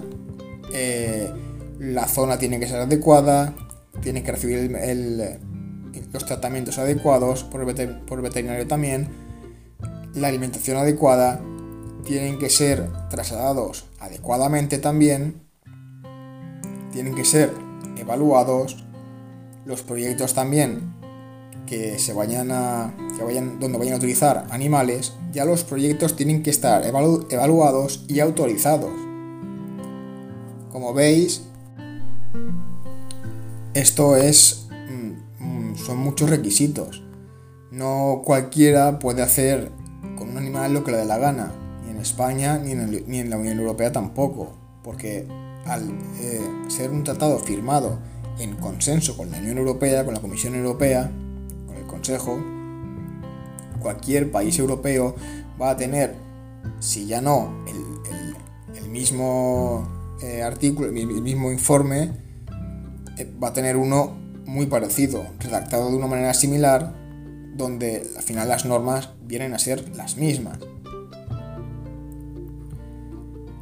eh, 0.73 1.31
la 1.79 2.07
zona 2.07 2.37
tiene 2.37 2.59
que 2.59 2.67
ser 2.67 2.79
adecuada, 2.79 3.53
tiene 4.01 4.23
que 4.23 4.31
recibir 4.31 4.71
los 6.11 6.25
tratamientos 6.25 6.77
adecuados 6.77 7.43
por 7.43 7.61
el, 7.61 7.99
por 8.01 8.21
veterinario 8.21 8.67
también, 8.67 9.09
la 10.13 10.27
alimentación 10.27 10.77
adecuada, 10.77 11.41
tienen 12.05 12.37
que 12.37 12.49
ser 12.49 12.89
trasladados 13.09 13.85
adecuadamente 13.99 14.77
también, 14.77 15.41
tienen 16.91 17.15
que 17.15 17.25
ser 17.25 17.51
evaluados, 17.97 18.82
los 19.65 19.82
proyectos 19.82 20.34
también 20.34 20.93
que 21.65 21.98
se 22.00 22.13
vayan 22.13 22.51
a 22.51 22.93
que 23.17 23.24
vayan 23.24 23.60
donde 23.60 23.77
vayan 23.77 23.93
a 23.93 23.98
utilizar 23.98 24.46
animales, 24.50 25.13
ya 25.32 25.46
los 25.46 25.63
proyectos 25.63 26.15
tienen 26.15 26.43
que 26.43 26.50
estar 26.50 26.86
evaluados 26.86 28.05
y 28.08 28.20
autorizados. 28.20 28.91
Como 30.72 30.93
veis, 30.93 31.43
esto 33.74 34.15
es. 34.15 34.67
Mm, 34.89 35.72
mm, 35.72 35.75
son 35.77 35.98
muchos 35.98 36.29
requisitos. 36.29 37.03
No 37.72 38.22
cualquiera 38.25 39.00
puede 39.00 39.22
hacer 39.22 39.72
con 40.17 40.29
un 40.29 40.38
animal 40.38 40.74
lo 40.74 40.84
que 40.84 40.91
le 40.91 40.98
dé 40.98 41.05
la 41.05 41.17
gana, 41.17 41.51
ni 41.84 41.91
en 41.91 41.98
España 41.98 42.60
ni 42.60 42.72
en, 42.72 43.29
la 43.29 43.38
Unión 43.38 43.60
Europea 43.60 43.91
tampoco, 43.91 44.53
porque 44.84 45.27
al 45.65 45.89
eh, 46.22 46.41
ser 46.67 46.91
un 46.91 47.03
tratado 47.03 47.39
firmado 47.39 47.98
en 48.39 48.55
consenso 48.55 49.15
con 49.15 49.31
la 49.31 49.37
Unión 49.37 49.57
Europea, 49.57 50.03
con 50.05 50.13
la 50.13 50.21
Comisión 50.21 50.55
Europea, 50.55 51.11
con 51.67 51.77
el 51.77 51.85
Consejo, 51.85 52.39
cualquier 53.79 54.31
país 54.31 54.57
europeo 54.59 55.15
va 55.61 55.71
a 55.71 55.77
tener, 55.77 56.15
si 56.79 57.05
ya 57.05 57.21
no 57.21 57.63
el 58.75 58.89
mismo 58.89 59.87
eh, 60.21 60.41
artículo, 60.41 60.87
el 60.87 60.93
mismo 60.93 61.51
informe, 61.51 62.11
eh, 63.17 63.31
va 63.41 63.49
a 63.49 63.53
tener 63.53 63.75
uno 63.75 64.17
muy 64.45 64.67
parecido, 64.67 65.25
redactado 65.39 65.89
de 65.89 65.97
una 65.97 66.07
manera 66.07 66.33
similar, 66.33 66.95
donde 67.55 68.09
al 68.15 68.23
final 68.23 68.47
las 68.47 68.65
normas 68.65 69.09
vienen 69.21 69.53
a 69.53 69.59
ser 69.59 69.95
las 69.95 70.17
mismas. 70.17 70.59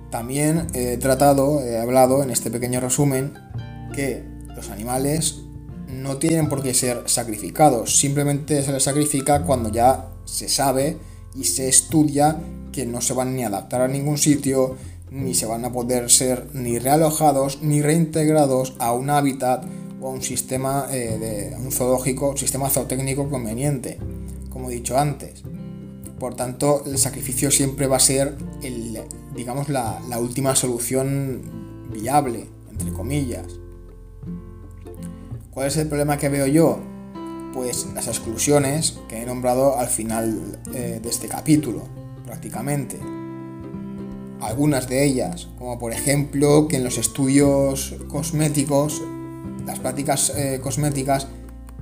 También 0.09 0.67
he 0.73 0.97
tratado, 0.97 1.61
he 1.61 1.79
hablado 1.79 2.21
en 2.23 2.29
este 2.29 2.51
pequeño 2.51 2.79
resumen 2.79 3.33
que 3.93 4.30
los 4.61 4.69
animales 4.69 5.39
no 5.87 6.17
tienen 6.17 6.47
por 6.47 6.61
qué 6.61 6.75
ser 6.75 7.03
sacrificados, 7.07 7.97
simplemente 7.97 8.61
se 8.63 8.71
les 8.71 8.83
sacrifica 8.83 9.41
cuando 9.41 9.69
ya 9.71 10.09
se 10.25 10.47
sabe 10.47 10.97
y 11.35 11.45
se 11.45 11.67
estudia 11.67 12.37
que 12.71 12.85
no 12.85 13.01
se 13.01 13.13
van 13.13 13.35
ni 13.35 13.43
a 13.43 13.47
adaptar 13.47 13.81
a 13.81 13.87
ningún 13.87 14.19
sitio, 14.19 14.77
ni 15.09 15.33
se 15.33 15.47
van 15.47 15.65
a 15.65 15.71
poder 15.71 16.11
ser 16.11 16.47
ni 16.53 16.77
realojados 16.77 17.63
ni 17.63 17.81
reintegrados 17.81 18.75
a 18.77 18.93
un 18.93 19.09
hábitat 19.09 19.65
o 19.99 20.07
a 20.07 20.11
un 20.11 20.21
sistema 20.21 20.85
eh, 20.91 21.17
de 21.51 21.55
un 21.57 21.71
zoológico, 21.71 22.37
sistema 22.37 22.69
zootécnico 22.69 23.29
conveniente, 23.29 23.97
como 24.51 24.69
he 24.69 24.75
dicho 24.75 24.97
antes. 24.97 25.41
Por 26.19 26.35
tanto, 26.35 26.83
el 26.85 26.99
sacrificio 26.99 27.49
siempre 27.49 27.87
va 27.87 27.97
a 27.97 27.99
ser 27.99 28.37
el, 28.61 28.99
digamos, 29.35 29.69
la, 29.69 29.99
la 30.07 30.19
última 30.19 30.55
solución 30.55 31.41
viable, 31.91 32.45
entre 32.69 32.91
comillas. 32.91 33.61
¿Cuál 35.51 35.67
es 35.67 35.75
el 35.75 35.87
problema 35.87 36.17
que 36.17 36.29
veo 36.29 36.47
yo? 36.47 36.79
Pues 37.53 37.85
las 37.93 38.07
exclusiones 38.07 38.97
que 39.09 39.21
he 39.21 39.25
nombrado 39.25 39.77
al 39.77 39.87
final 39.87 40.59
eh, 40.73 41.01
de 41.03 41.09
este 41.09 41.27
capítulo, 41.27 41.89
prácticamente. 42.25 42.97
Algunas 44.39 44.87
de 44.87 45.03
ellas, 45.03 45.49
como 45.59 45.77
por 45.77 45.91
ejemplo 45.91 46.69
que 46.69 46.77
en 46.77 46.85
los 46.85 46.97
estudios 46.97 47.95
cosméticos, 48.07 49.01
las 49.65 49.79
prácticas 49.79 50.31
eh, 50.37 50.61
cosméticas 50.63 51.27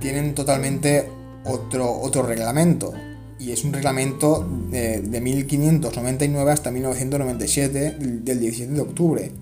tienen 0.00 0.34
totalmente 0.34 1.08
otro, 1.44 1.92
otro 1.92 2.24
reglamento. 2.24 2.92
Y 3.38 3.52
es 3.52 3.62
un 3.62 3.72
reglamento 3.72 4.48
de, 4.68 5.00
de 5.00 5.20
1599 5.20 6.50
hasta 6.50 6.72
1997, 6.72 7.96
del 8.00 8.40
17 8.40 8.72
de 8.72 8.80
octubre. 8.80 9.32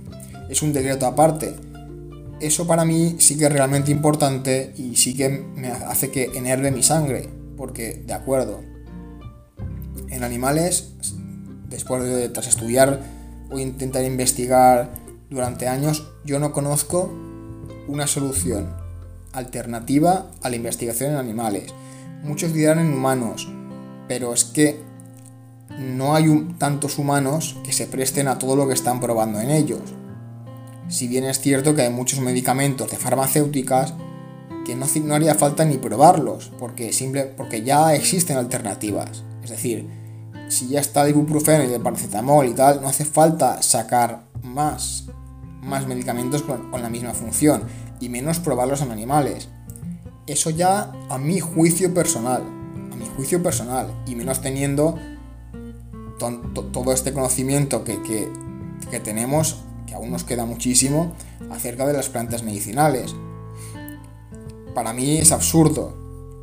Es 0.50 0.60
un 0.60 0.74
decreto 0.74 1.06
aparte 1.06 1.67
eso 2.40 2.66
para 2.66 2.84
mí 2.84 3.16
sí 3.18 3.36
que 3.36 3.46
es 3.46 3.52
realmente 3.52 3.90
importante 3.90 4.72
y 4.76 4.96
sí 4.96 5.14
que 5.14 5.28
me 5.28 5.68
hace 5.68 6.10
que 6.10 6.24
enerve 6.34 6.70
mi 6.70 6.82
sangre, 6.82 7.28
porque, 7.56 8.02
de 8.06 8.14
acuerdo, 8.14 8.60
en 10.10 10.24
animales, 10.24 10.92
después 11.68 12.04
de 12.04 12.28
tras 12.28 12.46
estudiar 12.46 13.00
o 13.50 13.58
intentar 13.58 14.04
investigar 14.04 14.90
durante 15.30 15.68
años, 15.68 16.08
yo 16.24 16.38
no 16.38 16.52
conozco 16.52 17.12
una 17.88 18.06
solución 18.06 18.68
alternativa 19.32 20.30
a 20.42 20.50
la 20.50 20.56
investigación 20.56 21.12
en 21.12 21.16
animales. 21.16 21.72
Muchos 22.22 22.52
dirán 22.52 22.78
en 22.78 22.92
humanos, 22.92 23.48
pero 24.08 24.32
es 24.32 24.44
que 24.44 24.80
no 25.78 26.14
hay 26.14 26.54
tantos 26.58 26.98
humanos 26.98 27.56
que 27.64 27.72
se 27.72 27.86
presten 27.86 28.28
a 28.28 28.38
todo 28.38 28.56
lo 28.56 28.66
que 28.66 28.74
están 28.74 29.00
probando 29.00 29.40
en 29.40 29.50
ellos. 29.50 29.80
Si 30.88 31.06
bien 31.06 31.24
es 31.24 31.40
cierto 31.40 31.74
que 31.74 31.82
hay 31.82 31.90
muchos 31.90 32.20
medicamentos 32.20 32.90
de 32.90 32.96
farmacéuticas 32.96 33.94
que 34.64 34.74
no, 34.74 34.86
no 35.04 35.14
haría 35.14 35.34
falta 35.34 35.64
ni 35.64 35.76
probarlos, 35.76 36.50
porque, 36.58 36.92
simple, 36.92 37.24
porque 37.24 37.62
ya 37.62 37.94
existen 37.94 38.38
alternativas. 38.38 39.24
Es 39.42 39.50
decir, 39.50 39.86
si 40.48 40.68
ya 40.68 40.80
está 40.80 41.04
el 41.04 41.10
ibuprofeno 41.10 41.64
y 41.64 41.74
el 41.74 41.82
paracetamol 41.82 42.46
y 42.46 42.54
tal, 42.54 42.80
no 42.80 42.88
hace 42.88 43.04
falta 43.04 43.62
sacar 43.62 44.24
más, 44.42 45.06
más 45.62 45.86
medicamentos 45.86 46.42
con, 46.42 46.70
la 46.70 46.88
misma 46.88 47.12
función, 47.12 47.62
y 48.00 48.08
menos 48.08 48.38
probarlos 48.38 48.80
en 48.80 48.90
animales. 48.90 49.48
Eso 50.26 50.50
ya 50.50 50.92
a 51.10 51.18
mi 51.18 51.40
juicio 51.40 51.92
personal, 51.92 52.42
a 52.92 52.96
mi 52.96 53.06
juicio 53.06 53.42
personal, 53.42 53.88
y 54.06 54.14
menos 54.14 54.40
teniendo 54.40 54.98
todo 56.18 56.92
este 56.92 57.12
conocimiento 57.12 57.84
que, 57.84 58.02
que, 58.02 58.28
que 58.90 59.00
tenemos 59.00 59.64
que 59.88 59.94
aún 59.94 60.10
nos 60.10 60.24
queda 60.24 60.44
muchísimo, 60.44 61.14
acerca 61.50 61.86
de 61.86 61.94
las 61.94 62.08
plantas 62.10 62.42
medicinales. 62.42 63.14
Para 64.74 64.92
mí 64.92 65.16
es 65.16 65.32
absurdo 65.32 65.96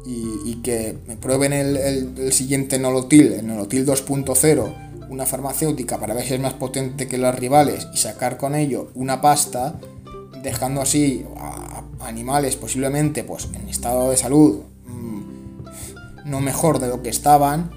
y, 0.06 0.56
que 0.64 0.98
me 1.08 1.16
prueben 1.16 1.54
el, 1.54 2.34
siguiente 2.34 2.80
nolotil, 2.80 3.34
el 3.34 3.48
nolotil 3.48 3.86
2.0, 3.86 5.10
una 5.10 5.26
farmacéutica 5.26 6.00
para 6.00 6.16
ver 6.16 6.26
si 6.26 6.34
es 6.34 6.40
más 6.40 6.54
potente 6.54 7.08
que 7.08 7.20
las 7.20 7.38
rivales 7.38 7.88
y 7.94 7.98
sacar 7.98 8.38
con 8.38 8.56
ello 8.56 8.90
una 8.96 9.22
pasta, 9.22 9.80
dejando 10.42 10.82
así 10.82 11.24
a, 11.38 11.84
animales 12.02 12.56
posiblemente 12.56 13.24
pues, 13.24 13.48
en 13.54 13.68
estado 13.68 14.12
de 14.12 14.18
salud 14.18 14.62
mm, 14.86 16.30
no 16.30 16.40
mejor 16.40 16.80
de 16.80 16.88
lo 16.88 17.02
que 17.02 17.10
estaban, 17.10 17.72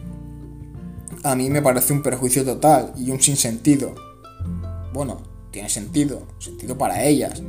a 1.22 1.34
mí 1.34 1.50
me 1.50 1.62
parece 1.62 1.92
un 1.92 2.02
perjuicio 2.02 2.44
total 2.44 2.92
y 2.96 3.10
un 3.10 3.20
sinsentido. 3.20 3.94
Bueno, 4.92 5.18
tiene 5.50 5.68
sentido, 5.68 6.22
sentido 6.38 6.76
para 6.76 7.04
ellas, 7.04 7.42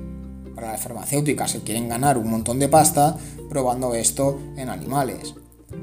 para 0.55 0.71
las 0.71 0.81
farmacéuticas 0.81 1.53
que 1.53 1.59
quieren 1.61 1.89
ganar 1.89 2.17
un 2.17 2.29
montón 2.29 2.59
de 2.59 2.67
pasta 2.67 3.17
probando 3.49 3.93
esto 3.95 4.39
en 4.57 4.69
animales. 4.69 5.35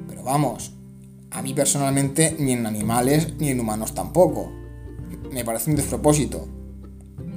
Pero 0.09 0.23
vamos, 0.23 0.73
a 1.31 1.43
mí 1.43 1.55
personalmente 1.55 2.37
ni 2.39 2.53
en 2.53 2.67
animales 2.67 3.35
ni 3.39 3.51
en 3.51 3.61
humanos 3.61 3.95
tampoco. 3.95 4.51
Me 5.31 5.45
parece 5.45 5.71
un 5.71 5.77
despropósito. 5.77 6.47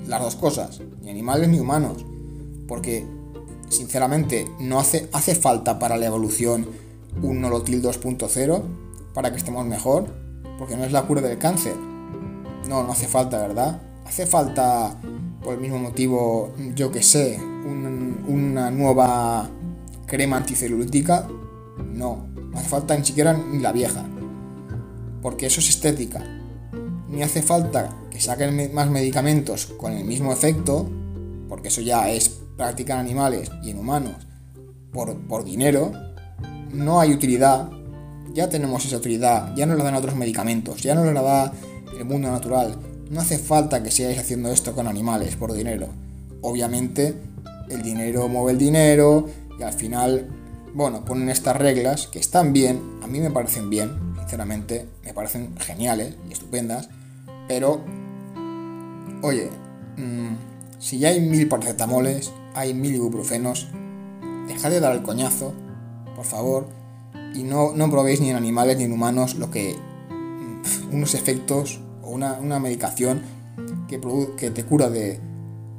Las 0.07 0.21
dos 0.21 0.35
cosas, 0.35 0.81
ni 1.01 1.09
animales 1.09 1.49
ni 1.49 1.59
humanos. 1.59 2.05
Porque, 2.67 3.05
sinceramente, 3.69 4.47
no 4.59 4.79
hace, 4.79 5.09
hace 5.11 5.35
falta 5.35 5.79
para 5.79 5.97
la 5.97 6.05
evolución 6.05 6.67
un 7.21 7.41
nolotil 7.41 7.81
2.0 7.81 8.61
para 9.13 9.31
que 9.31 9.37
estemos 9.37 9.65
mejor. 9.65 10.13
Porque 10.57 10.75
no 10.75 10.85
es 10.85 10.91
la 10.91 11.03
cura 11.03 11.21
del 11.21 11.37
cáncer. 11.37 11.75
No, 12.67 12.83
no 12.83 12.91
hace 12.91 13.07
falta, 13.07 13.39
¿verdad? 13.39 13.81
¿Hace 14.09 14.25
falta, 14.25 14.99
por 15.43 15.53
el 15.53 15.59
mismo 15.59 15.77
motivo, 15.77 16.51
yo 16.73 16.91
que 16.91 17.03
sé, 17.03 17.37
una 17.37 18.71
nueva 18.71 19.47
crema 20.07 20.37
anticelulítica? 20.37 21.27
No, 21.93 22.27
no 22.51 22.57
hace 22.57 22.69
falta 22.69 22.97
ni 22.97 23.05
siquiera 23.05 23.33
ni 23.33 23.59
la 23.59 23.71
vieja. 23.71 24.03
Porque 25.21 25.45
eso 25.45 25.59
es 25.59 25.69
estética. 25.69 26.23
Ni 27.07 27.21
hace 27.21 27.43
falta 27.43 27.95
que 28.09 28.19
saquen 28.19 28.73
más 28.73 28.89
medicamentos 28.89 29.67
con 29.67 29.93
el 29.93 30.05
mismo 30.05 30.33
efecto, 30.33 30.89
porque 31.47 31.67
eso 31.67 31.81
ya 31.81 32.09
es 32.09 32.29
práctica 32.57 32.95
en 32.95 33.01
animales 33.01 33.51
y 33.61 33.69
en 33.69 33.77
humanos, 33.77 34.15
por, 34.91 35.15
por 35.27 35.43
dinero. 35.43 35.91
No 36.73 36.99
hay 36.99 37.13
utilidad. 37.13 37.69
Ya 38.33 38.49
tenemos 38.49 38.83
esa 38.85 38.97
utilidad. 38.97 39.55
Ya 39.55 39.67
nos 39.67 39.77
la 39.77 39.83
dan 39.83 39.93
otros 39.93 40.15
medicamentos. 40.15 40.81
Ya 40.81 40.95
nos 40.95 41.05
la 41.13 41.21
da 41.21 41.53
el 41.95 42.05
mundo 42.05 42.31
natural 42.31 42.88
no 43.09 43.21
hace 43.21 43.39
falta 43.39 43.81
que 43.81 43.91
sigáis 43.91 44.19
haciendo 44.19 44.51
esto 44.51 44.73
con 44.73 44.87
animales 44.87 45.35
por 45.35 45.53
dinero. 45.53 45.87
Obviamente, 46.41 47.15
el 47.69 47.81
dinero 47.81 48.27
mueve 48.27 48.51
el 48.51 48.57
dinero 48.57 49.25
y 49.59 49.63
al 49.63 49.73
final, 49.73 50.29
bueno, 50.73 51.03
ponen 51.05 51.29
estas 51.29 51.57
reglas 51.57 52.07
que 52.07 52.19
están 52.19 52.53
bien, 52.53 52.81
a 53.03 53.07
mí 53.07 53.19
me 53.19 53.31
parecen 53.31 53.69
bien, 53.69 53.91
sinceramente, 54.19 54.85
me 55.03 55.13
parecen 55.13 55.57
geniales 55.57 56.15
y 56.29 56.33
estupendas, 56.33 56.89
pero, 57.47 57.81
oye, 59.23 59.49
mm, 59.97 60.35
si 60.77 60.99
ya 60.99 61.09
hay 61.09 61.19
mil 61.19 61.47
paracetamoles, 61.47 62.31
hay 62.53 62.73
mil 62.73 62.93
ibuprofenos, 62.93 63.67
dejad 64.47 64.69
de 64.69 64.79
dar 64.79 64.95
el 64.95 65.01
coñazo, 65.01 65.53
por 66.15 66.25
favor, 66.25 66.67
y 67.33 67.43
no, 67.43 67.73
no 67.73 67.89
probéis 67.89 68.21
ni 68.21 68.29
en 68.29 68.35
animales 68.35 68.77
ni 68.77 68.83
en 68.83 68.91
humanos 68.91 69.35
lo 69.35 69.49
que 69.49 69.75
mm, 70.09 70.93
unos 70.93 71.15
efectos 71.15 71.79
una, 72.09 72.59
medicación 72.59 73.21
que, 73.87 74.01
que 74.37 74.51
te 74.51 74.63
cura 74.65 74.89
de 74.89 75.19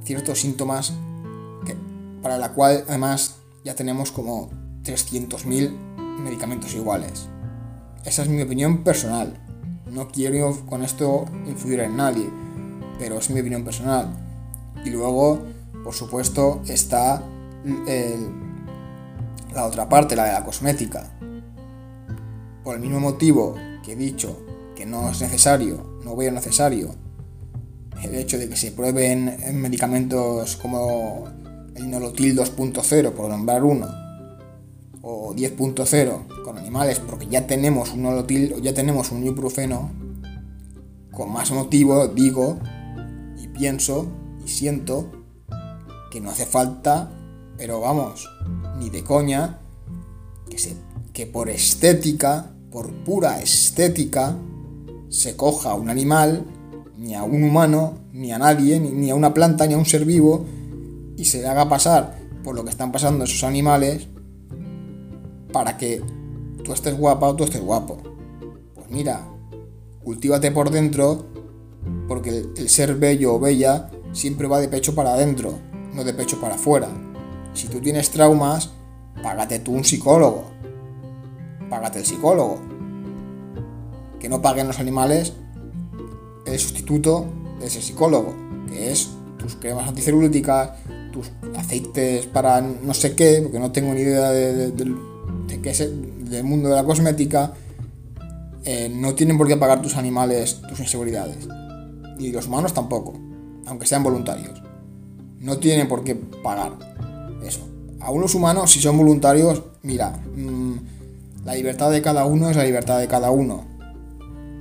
ciertos 0.05 0.41
síntomas 0.41 0.95
para 2.23 2.39
la 2.39 2.53
cual 2.53 2.85
además 2.89 3.37
ya 3.65 3.75
tenemos 3.75 4.13
como 4.13 4.51
300.000 4.85 5.71
medicamentos 6.23 6.75
iguales. 6.75 7.29
Esa 8.05 8.23
es 8.23 8.29
mi 8.29 8.43
opinión 8.43 8.83
personal. 8.85 9.39
No 9.91 10.09
quiero 10.09 10.67
con 10.67 10.83
esto 10.83 11.27
influir 11.47 11.81
en 11.81 11.97
nadie, 11.97 12.29
pero 12.99 13.19
es 13.19 13.31
mi 13.31 13.41
opinión 13.41 13.65
personal. 13.65 14.09
Y 14.85 14.91
luego, 14.91 15.43
por 15.85 15.95
supuesto, 15.95 16.63
está 16.67 17.23
la 19.55 19.67
otra 19.67 19.89
parte, 19.89 20.17
la 20.17 20.25
de 20.25 20.33
la 20.33 20.45
cosmética. 20.45 21.11
Por 22.63 22.77
el 22.77 22.81
mismo 22.81 23.01
motivo 23.01 23.55
que 23.83 23.93
he 23.93 23.97
dicho 23.97 24.39
que 24.77 24.87
no 24.87 25.11
es 25.11 25.21
necesario 25.21 25.90
no 26.05 26.17
veo 26.17 26.33
necesario. 26.33 26.95
El 28.03 28.15
hecho 28.15 28.39
de 28.39 28.49
que 28.49 28.57
se 28.57 28.73
prueben 28.73 29.37
medicamentos 29.61 30.57
como 30.57 31.29
el 31.75 31.91
Nolotil 31.91 32.37
2.0, 32.37 33.13
por 33.13 33.29
nombrar 33.31 33.63
uno, 33.65 33.89
o 35.03 35.35
10.0 35.35 36.43
con 36.45 36.59
animales, 36.59 36.99
porque 37.01 37.27
ya 37.27 37.47
tenemos 37.47 37.93
un 37.93 38.03
Nolotil 38.03 38.55
o 38.55 38.59
ya 38.59 38.75
tenemos 38.75 39.11
un 39.13 39.25
ibuprofeno, 39.25 39.91
con 41.11 41.33
más 41.33 41.51
motivo 41.51 42.09
digo 42.09 42.59
y 43.39 43.49
pienso 43.49 44.07
y 44.45 44.49
siento 44.49 45.11
que 46.11 46.21
no 46.21 46.31
hace 46.31 46.47
falta, 46.47 47.11
pero 47.57 47.81
vamos, 47.81 48.29
ni 48.79 48.91
de 48.91 49.05
coña, 49.05 49.61
que, 50.49 50.59
se, 50.59 50.77
que 51.13 51.27
por 51.27 51.49
estética, 51.49 52.53
por 52.71 52.93
pura 53.05 53.41
estética, 53.41 54.37
se 55.11 55.37
coja 55.37 55.73
a 55.73 55.75
un 55.75 55.91
animal, 55.91 56.45
ni 56.97 57.15
a 57.15 57.25
un 57.25 57.43
humano, 57.43 57.99
ni 58.13 58.33
a 58.33 58.39
nadie, 58.39 58.81
ni, 58.81 59.11
a 59.11 59.15
una 59.15 59.35
planta, 59.35 59.67
ni 59.67 59.75
a 59.75 59.79
un 59.79 59.85
ser 59.85 60.05
vivo, 60.05 60.47
y 61.17 61.25
se 61.27 61.43
le 61.43 61.49
haga 61.49 61.69
pasar 61.69 62.19
por 62.43 62.55
lo 62.55 62.65
que 62.65 62.71
están 62.71 62.93
pasando 62.93 63.25
esos 63.25 63.45
animales 63.45 64.07
para 65.53 65.77
que 65.77 66.01
tú 66.65 66.73
estés 66.73 66.97
guapa 66.97 67.29
o 67.29 67.37
tú 67.37 67.45
estés 67.45 67.61
guapo. 67.61 67.99
Pues 68.75 68.89
mira, 68.89 69.29
cultívate 70.03 70.51
por 70.53 70.71
dentro 70.71 71.27
porque 72.09 72.31
el, 72.31 72.51
el 72.57 72.69
ser 72.69 72.95
bello 72.95 73.35
o 73.35 73.41
bella 73.41 73.91
siempre 74.13 74.47
va 74.47 74.61
de 74.61 74.69
pecho 74.69 74.95
para 74.95 75.15
adentro, 75.15 75.59
no 75.93 76.05
de 76.05 76.15
pecho 76.15 76.41
para 76.41 76.55
afuera. 76.55 76.89
Si 77.53 77.67
tú 77.67 77.81
tienes 77.81 78.11
traumas, 78.11 78.71
págate 79.23 79.59
tú 79.59 79.73
un 79.73 79.85
psicólogo. 79.85 80.45
Págate 81.69 81.99
el 82.01 82.07
psicólogo. 82.07 82.80
Que 84.21 84.29
no 84.29 84.41
paguen 84.41 84.69
los 84.69 84.79
animales 84.79 85.33
el 86.47 86.59
sustituto 86.59 87.27
de 87.59 87.67
ese 87.67 87.83
psicólogo, 87.83 88.35
que 88.69 88.93
es 88.93 89.11
tus 89.39 89.57
cremas 89.57 89.89
anticelulíticas, 89.89 90.71
tus 91.13 91.31
aceites 91.57 92.27
para 92.27 92.61
no 92.61 92.95
sé 92.95 93.15
qué, 93.15 93.41
porque 93.43 93.59
no 93.59 93.73
tengo 93.73 93.93
ni 93.95 94.01
idea 94.03 94.31
de, 94.31 94.73
qué 95.63 95.71
es 95.71 95.81
el, 95.81 96.29
del 96.29 96.45
mundo 96.45 96.69
de 96.69 96.77
la 96.77 96.85
cosmética, 96.85 97.53
eh, 98.65 98.91
no 98.95 99.15
tienen 99.15 99.39
por 99.39 99.49
qué 99.49 99.57
pagar 99.57 99.83
tus 99.83 99.97
animales 99.97 100.61
tus 100.69 100.81
inseguridades. 100.81 101.49
Y 102.19 102.33
los 102.33 102.47
humanos 102.47 102.75
tampoco, 102.75 103.15
aunque 103.67 103.87
sean 103.87 104.03
voluntarios. 104.03 104.63
No 105.39 105.59
tienen 105.59 105.89
por 105.89 106.05
qué 106.05 106.15
pagar 106.15 106.73
eso. 107.43 107.67
A 108.01 108.11
unos 108.11 108.35
humanos, 108.35 108.71
si 108.71 108.81
son 108.81 108.97
voluntarios, 108.99 109.63
mira, 109.83 110.11
mmm, 110.37 110.75
la 111.45 111.55
libertad 111.55 111.91
de 111.91 112.03
cada 112.03 112.27
uno 112.27 112.51
es 112.51 112.57
la 112.57 112.65
libertad 112.65 112.99
de 112.99 113.09
cada 113.09 113.31
uno. 113.31 113.65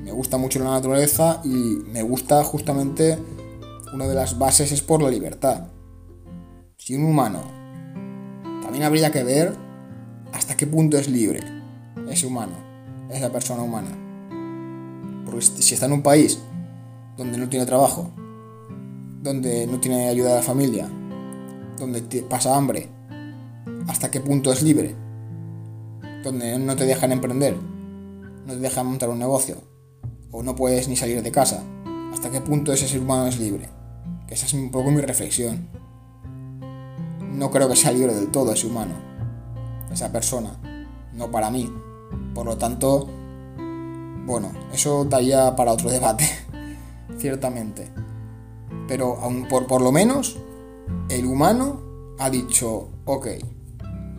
Me 0.10 0.16
gusta 0.16 0.40
mucho 0.40 0.58
la 0.58 0.72
naturaleza 0.72 1.40
y 1.44 1.84
me 1.94 2.02
gusta 2.02 2.44
justamente 2.44 3.16
una 3.94 4.08
de 4.08 4.16
las 4.16 4.40
bases 4.40 4.72
es 4.72 4.82
por 4.82 5.04
la 5.04 5.10
libertad. 5.12 5.68
Si 6.78 6.96
un 6.96 7.06
humano, 7.06 7.44
también 8.64 8.86
habría 8.86 9.12
que 9.12 9.24
ver 9.24 9.56
hasta 10.34 10.58
qué 10.58 10.66
punto 10.66 10.98
es 10.98 11.08
libre 11.08 11.42
ese 12.10 12.26
humano, 12.26 12.54
esa 13.12 13.32
persona 13.32 13.62
humana. 13.62 13.90
Porque 15.26 15.44
si 15.44 15.76
está 15.76 15.86
en 15.86 15.94
un 15.94 16.02
país 16.02 16.40
donde 17.16 17.38
no 17.38 17.48
tiene 17.48 17.68
trabajo, 17.68 18.10
donde 19.22 19.68
no 19.68 19.80
tiene 19.80 20.08
ayuda 20.08 20.30
de 20.30 20.36
la 20.38 20.42
familia, 20.42 20.90
donde 21.78 22.02
pasa 22.24 22.58
hambre, 22.58 22.90
hasta 23.88 24.10
qué 24.10 24.22
punto 24.22 24.52
es 24.52 24.64
libre, 24.64 24.96
donde 26.24 26.58
no 26.58 26.76
te 26.76 26.88
dejan 26.88 27.12
emprender, 27.12 27.56
no 28.48 28.54
te 28.54 28.60
dejan 28.60 28.88
montar 28.88 29.10
un 29.10 29.20
negocio, 29.20 29.70
o 30.32 30.44
no 30.44 30.56
puedes 30.56 30.88
ni 30.88 30.96
salir 30.96 31.22
de 31.22 31.32
casa, 31.32 31.64
hasta 32.14 32.30
qué 32.30 32.42
punto 32.42 32.74
ese 32.74 32.88
ser 32.88 33.02
humano 33.02 33.28
es 33.28 33.40
libre. 33.40 33.70
Que 34.28 34.34
esa 34.34 34.46
es 34.46 34.54
un 34.54 34.72
poco 34.72 34.92
mi 34.92 35.02
reflexión. 35.02 35.68
No 37.34 37.50
creo 37.52 37.70
que 37.70 37.76
sea 37.76 37.92
libre 37.92 38.14
del 38.14 38.30
todo 38.30 38.54
ese 38.54 38.68
humano, 38.68 38.94
esa 39.92 40.12
persona, 40.12 40.60
no 41.14 41.32
para 41.32 41.50
mí. 41.50 41.72
Por 42.34 42.46
lo 42.46 42.58
tanto, 42.58 43.08
bueno, 44.26 44.52
eso 44.74 45.06
daría 45.06 45.56
para 45.56 45.72
otro 45.72 45.90
debate, 45.90 46.28
ciertamente. 47.18 47.90
Pero 48.88 49.18
aun 49.22 49.48
por, 49.48 49.68
por 49.68 49.82
lo 49.82 49.92
menos, 49.92 50.38
el 51.10 51.26
humano 51.26 51.82
ha 52.20 52.30
dicho, 52.30 52.90
ok, 53.06 53.28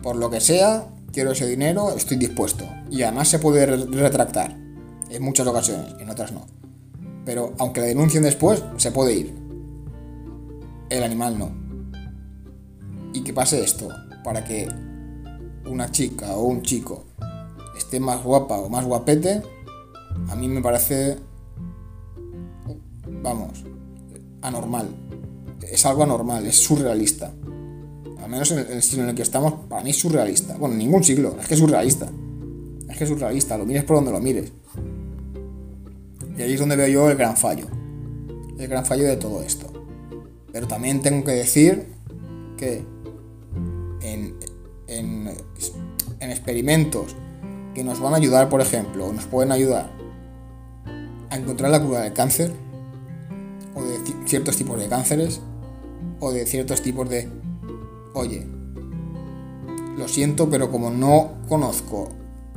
por 0.01 0.15
lo 0.15 0.29
que 0.29 0.41
sea, 0.41 0.87
quiero 1.11 1.31
ese 1.31 1.47
dinero, 1.47 1.91
estoy 1.95 2.17
dispuesto. 2.17 2.65
Y 2.89 3.03
además 3.03 3.27
se 3.27 3.39
puede 3.39 3.65
retractar. 3.65 4.60
En 5.11 5.23
muchas 5.23 5.45
ocasiones, 5.45 5.93
en 5.99 6.09
otras 6.09 6.31
no. 6.31 6.45
Pero 7.25 7.53
aunque 7.59 7.81
la 7.81 7.87
denuncien 7.87 8.23
después, 8.23 8.63
se 8.77 8.91
puede 8.91 9.13
ir. 9.13 9.35
El 10.89 11.03
animal 11.03 11.37
no. 11.37 11.51
Y 13.13 13.21
que 13.21 13.33
pase 13.33 13.63
esto, 13.63 13.89
para 14.23 14.43
que 14.43 14.67
una 15.65 15.91
chica 15.91 16.35
o 16.35 16.43
un 16.43 16.63
chico 16.63 17.05
esté 17.77 17.99
más 17.99 18.23
guapa 18.23 18.57
o 18.57 18.69
más 18.69 18.85
guapete, 18.85 19.41
a 20.29 20.35
mí 20.35 20.47
me 20.47 20.61
parece, 20.61 21.17
vamos, 23.21 23.63
anormal. 24.41 24.89
Es 25.61 25.85
algo 25.85 26.03
anormal, 26.03 26.45
es 26.47 26.57
surrealista 26.57 27.31
menos 28.31 28.49
en 28.51 28.59
el, 28.59 28.81
siglo 28.81 29.03
en 29.03 29.09
el 29.09 29.15
que 29.15 29.21
estamos, 29.21 29.53
para 29.67 29.83
mí 29.83 29.91
es 29.91 29.99
surrealista. 29.99 30.57
Bueno, 30.57 30.75
ningún 30.75 31.03
siglo, 31.03 31.35
es 31.39 31.47
que 31.47 31.53
es 31.53 31.59
surrealista. 31.59 32.09
Es 32.89 32.97
que 32.97 33.03
es 33.03 33.09
surrealista, 33.09 33.57
lo 33.57 33.65
mires 33.65 33.83
por 33.83 33.97
donde 33.97 34.11
lo 34.11 34.19
mires. 34.19 34.51
Y 36.41 36.43
ahí 36.43 36.53
es 36.53 36.59
donde 36.59 36.75
veo 36.75 36.87
yo 36.87 37.07
el 37.07 37.17
gran 37.17 37.37
fallo. 37.37 37.67
El 38.57 38.67
gran 38.67 38.83
fallo 38.83 39.03
de 39.03 39.15
todo 39.15 39.43
esto. 39.43 39.71
Pero 40.51 40.67
también 40.67 40.99
tengo 40.99 41.23
que 41.23 41.33
decir 41.33 41.85
que 42.57 42.83
en, 44.01 44.35
en, 44.87 45.29
en 46.19 46.31
experimentos 46.31 47.15
que 47.75 47.83
nos 47.83 47.99
van 47.99 48.15
a 48.15 48.17
ayudar, 48.17 48.49
por 48.49 48.59
ejemplo, 48.59 49.05
o 49.05 49.13
nos 49.13 49.25
pueden 49.25 49.51
ayudar 49.51 49.91
a 51.29 51.37
encontrar 51.37 51.69
la 51.69 51.79
cura 51.79 52.01
del 52.01 52.13
cáncer, 52.13 52.51
o 53.75 53.83
de 53.83 53.99
ciertos 54.25 54.57
tipos 54.57 54.79
de 54.79 54.87
cánceres, 54.87 55.41
o 56.19 56.31
de 56.31 56.47
ciertos 56.47 56.81
tipos 56.81 57.07
de 57.07 57.29
oye, 58.15 58.47
lo 59.95 60.07
siento, 60.07 60.49
pero 60.49 60.71
como 60.71 60.89
no 60.89 61.33
conozco, 61.47 62.09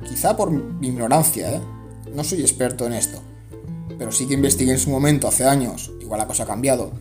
quizá 0.08 0.38
por 0.38 0.50
mi 0.50 0.88
ignorancia, 0.88 1.56
¿eh? 1.56 1.60
no 2.14 2.24
soy 2.24 2.40
experto 2.40 2.86
en 2.86 2.94
esto, 2.94 3.20
pero 3.98 4.12
sí 4.12 4.26
que 4.26 4.34
investigué 4.34 4.72
en 4.72 4.78
su 4.78 4.90
momento, 4.90 5.28
hace 5.28 5.44
años, 5.44 5.92
igual 6.00 6.18
la 6.18 6.26
cosa 6.26 6.44
ha 6.44 6.46
cambiado, 6.46 6.92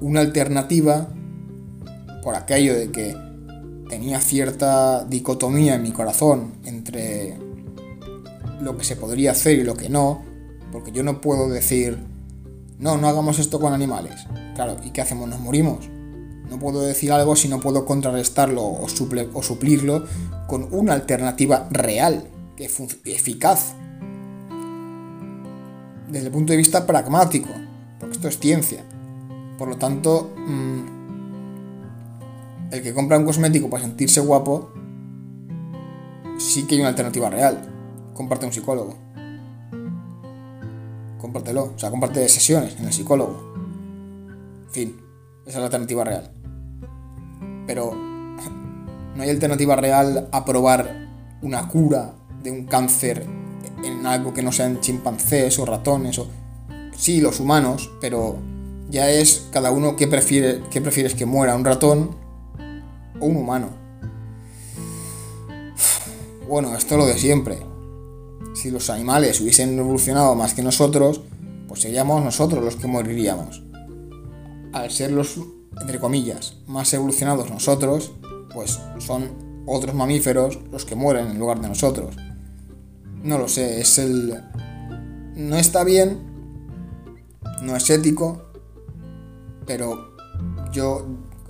una 0.00 0.20
alternativa 0.20 1.08
por 2.22 2.34
aquello 2.34 2.74
de 2.74 2.90
que 2.90 3.16
tenía 3.88 4.20
cierta 4.20 5.04
dicotomía 5.04 5.76
en 5.76 5.82
mi 5.82 5.92
corazón 5.92 6.54
entre 6.64 7.38
lo 8.60 8.76
que 8.76 8.84
se 8.84 8.96
podría 8.96 9.32
hacer 9.32 9.58
y 9.58 9.64
lo 9.64 9.76
que 9.76 9.88
no, 9.88 10.22
porque 10.72 10.92
yo 10.92 11.02
no 11.02 11.20
puedo 11.20 11.48
decir, 11.48 11.98
no, 12.78 12.96
no 12.96 13.08
hagamos 13.08 13.38
esto 13.38 13.60
con 13.60 13.72
animales. 13.72 14.26
Claro, 14.54 14.76
¿y 14.84 14.90
qué 14.90 15.00
hacemos? 15.00 15.28
¿Nos 15.28 15.40
morimos? 15.40 15.88
No 16.50 16.58
puedo 16.58 16.80
decir 16.80 17.12
algo 17.12 17.36
si 17.36 17.48
no 17.48 17.60
puedo 17.60 17.84
contrarrestarlo 17.84 18.62
o, 18.62 18.84
o 18.84 19.42
suplirlo 19.42 20.04
con 20.46 20.68
una 20.70 20.94
alternativa 20.94 21.68
real, 21.70 22.28
que 22.56 22.70
eficaz. 23.04 23.74
Desde 26.08 26.26
el 26.26 26.32
punto 26.32 26.52
de 26.52 26.56
vista 26.56 26.86
pragmático, 26.86 27.48
porque 27.98 28.14
esto 28.14 28.28
es 28.28 28.38
ciencia. 28.38 28.84
Por 29.58 29.68
lo 29.68 29.76
tanto, 29.76 30.32
mm, 30.36 30.80
el 32.72 32.82
que 32.82 32.94
compra 32.94 33.18
un 33.18 33.24
cosmético 33.24 33.70
para 33.70 33.82
sentirse 33.82 34.20
guapo, 34.20 34.70
sí 36.38 36.66
que 36.66 36.74
hay 36.74 36.80
una 36.80 36.90
alternativa 36.90 37.30
real. 37.30 37.60
Comparte 38.14 38.46
un 38.46 38.52
psicólogo. 38.52 38.94
Compártelo. 41.18 41.72
O 41.74 41.78
sea, 41.78 41.90
comparte 41.90 42.28
sesiones 42.28 42.76
en 42.78 42.86
el 42.86 42.92
psicólogo. 42.92 43.54
En 44.66 44.72
fin, 44.72 44.96
esa 45.46 45.50
es 45.50 45.56
la 45.56 45.64
alternativa 45.64 46.04
real 46.04 46.36
pero 47.66 47.92
no 47.94 49.22
hay 49.22 49.30
alternativa 49.30 49.76
real 49.76 50.28
a 50.30 50.44
probar 50.44 51.08
una 51.42 51.68
cura 51.68 52.14
de 52.42 52.50
un 52.50 52.66
cáncer 52.66 53.26
en 53.82 54.06
algo 54.06 54.32
que 54.32 54.42
no 54.42 54.52
sean 54.52 54.80
chimpancés 54.80 55.58
o 55.58 55.66
ratones 55.66 56.18
o 56.18 56.26
sí 56.96 57.20
los 57.20 57.40
humanos 57.40 57.90
pero 58.00 58.36
ya 58.90 59.10
es 59.10 59.48
cada 59.50 59.70
uno 59.70 59.96
que 59.96 60.08
prefiere 60.08 60.62
que 60.70 60.80
prefieres 60.80 61.14
que 61.14 61.26
muera 61.26 61.56
un 61.56 61.64
ratón 61.64 62.10
o 63.20 63.26
un 63.26 63.36
humano. 63.36 63.70
Bueno 66.48 66.76
esto 66.76 66.94
es 66.94 67.00
lo 67.00 67.06
de 67.06 67.18
siempre. 67.18 67.58
Si 68.54 68.70
los 68.70 68.88
animales 68.88 69.40
hubiesen 69.40 69.78
evolucionado 69.78 70.34
más 70.34 70.54
que 70.54 70.62
nosotros 70.62 71.20
pues 71.68 71.82
seríamos 71.82 72.24
nosotros 72.24 72.64
los 72.64 72.76
que 72.76 72.86
moriríamos. 72.86 73.62
Al 74.72 74.90
ser 74.90 75.10
los 75.10 75.38
entre 75.80 75.98
comillas, 75.98 76.54
más 76.66 76.92
evolucionados 76.94 77.50
nosotros, 77.50 78.12
pues 78.52 78.80
son 78.98 79.64
otros 79.66 79.94
mamíferos 79.94 80.58
los 80.70 80.84
que 80.84 80.94
mueren 80.94 81.28
en 81.28 81.38
lugar 81.38 81.60
de 81.60 81.68
nosotros. 81.68 82.16
No 83.22 83.38
lo 83.38 83.48
sé, 83.48 83.80
es 83.80 83.98
el... 83.98 84.42
No 85.34 85.56
está 85.56 85.84
bien, 85.84 86.18
no 87.62 87.76
es 87.76 87.90
ético, 87.90 88.42
pero 89.66 90.16
yo, 90.72 91.06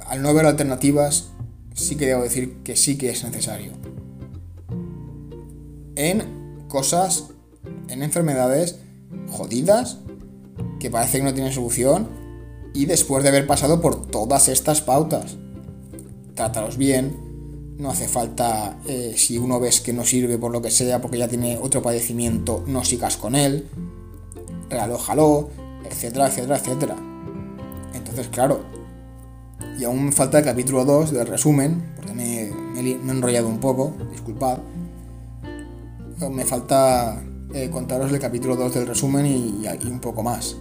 al 0.07 0.23
no 0.23 0.35
ver 0.35 0.47
alternativas, 0.47 1.31
sí 1.75 1.97
que 1.97 2.07
debo 2.07 2.23
decir 2.23 2.63
que 2.65 2.75
sí 2.75 2.99
que 2.99 3.11
es 3.11 3.23
necesario. 3.23 3.73
En 5.95 6.67
cosas, 6.69 7.29
en 7.89 8.03
enfermedades 8.03 8.81
jodidas, 9.31 9.99
que 10.81 10.91
parece 10.91 11.19
que 11.19 11.25
no 11.25 11.35
tienen 11.35 11.53
solución, 11.53 12.09
y 12.75 12.87
después 12.87 13.23
de 13.23 13.31
haber 13.31 13.47
pasado 13.47 13.81
por 13.81 14.07
todas 14.07 14.49
estas 14.49 14.83
pautas. 14.83 15.37
Trátalos 16.35 16.77
bien, 16.77 17.17
no 17.79 17.91
hace 17.91 18.09
falta, 18.09 18.79
eh, 18.87 19.15
si 19.17 19.39
uno 19.39 19.61
ves 19.61 19.81
que 19.81 19.93
no 19.93 20.05
sirve 20.05 20.39
por 20.39 20.51
lo 20.51 20.63
que 20.63 20.71
sea, 20.71 21.01
porque 21.01 21.19
ya 21.19 21.29
tiene 21.29 21.59
otro 21.61 21.83
padecimiento, 21.83 22.65
no 22.67 22.85
sigas 22.85 23.17
con 23.17 23.35
él, 23.35 23.67
realójalo, 24.71 25.51
etcétera, 25.85 26.29
etcétera, 26.29 26.57
etcétera. 26.57 26.97
Entonces, 27.95 28.29
claro, 28.29 28.61
Y 29.79 29.85
aún 29.85 30.07
me 30.07 30.13
falta 30.13 30.39
el 30.39 30.45
capítulo 30.45 30.87
2 30.87 31.13
del 31.13 31.27
resumen, 31.27 31.93
porque 31.97 32.15
me, 32.15 32.45
he 32.45 32.93
enrollado 32.93 33.47
un 33.47 33.61
poco, 33.61 33.95
disculpad. 34.11 34.59
Me 36.31 36.47
falta 36.47 37.23
eh, 37.53 37.69
contaros 37.69 38.11
el 38.11 38.19
capítulo 38.19 38.57
2 38.57 38.73
del 38.73 38.87
resumen 38.87 39.27
y, 39.27 39.67
y 39.67 39.87
un 39.87 40.01
poco 40.01 40.23
más. 40.23 40.57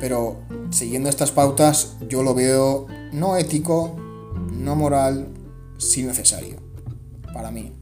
Pero 0.00 0.38
siguiendo 0.70 1.10
estas 1.10 1.32
pautas, 1.32 1.96
yo 2.08 2.22
lo 2.22 2.34
veo 2.34 2.86
no 3.12 3.36
ético, 3.36 3.96
no 4.52 4.74
moral, 4.74 5.28
sí 5.80 6.02
necesario. 6.02 6.56
Para 7.32 7.50
mí. 7.50 7.72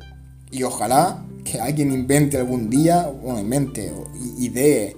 Y 0.50 0.62
ojalá 0.62 1.24
que 1.44 1.60
alguien 1.60 1.92
invente 1.92 2.38
algún 2.38 2.70
día, 2.70 3.10
o 3.22 3.38
invente, 3.38 3.90
o 3.90 4.06
idee, 4.38 4.96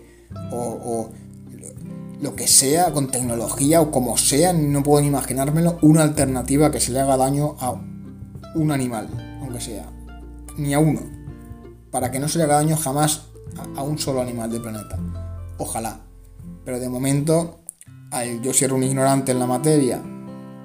o, 0.52 1.10
lo 2.20 2.36
que 2.36 2.46
sea, 2.46 2.92
con 2.92 3.10
tecnología 3.10 3.80
o 3.80 3.90
como 3.90 4.18
sea, 4.18 4.52
no 4.52 4.82
puedo 4.82 5.00
ni 5.00 5.08
imaginármelo, 5.08 5.78
una 5.80 6.02
alternativa 6.02 6.70
que 6.70 6.78
se 6.78 6.92
le 6.92 7.00
haga 7.00 7.16
daño 7.16 7.56
a 7.60 7.80
un 8.54 8.70
animal, 8.72 9.08
aunque 9.40 9.60
sea, 9.60 9.90
ni 10.58 10.74
a 10.74 10.78
uno, 10.78 11.00
para 11.90 12.10
que 12.10 12.18
no 12.18 12.28
se 12.28 12.38
le 12.38 12.44
haga 12.44 12.56
daño 12.56 12.76
jamás 12.76 13.22
a, 13.76 13.82
un 13.82 13.98
solo 13.98 14.20
animal 14.20 14.50
del 14.52 14.60
planeta. 14.60 14.98
Ojalá. 15.58 16.00
Pero 16.64 16.78
de 16.78 16.88
momento, 16.88 17.60
al 18.10 18.42
yo 18.42 18.52
ser 18.52 18.72
un 18.72 18.82
ignorante 18.82 19.32
en 19.32 19.38
la 19.38 19.46
materia 19.46 20.02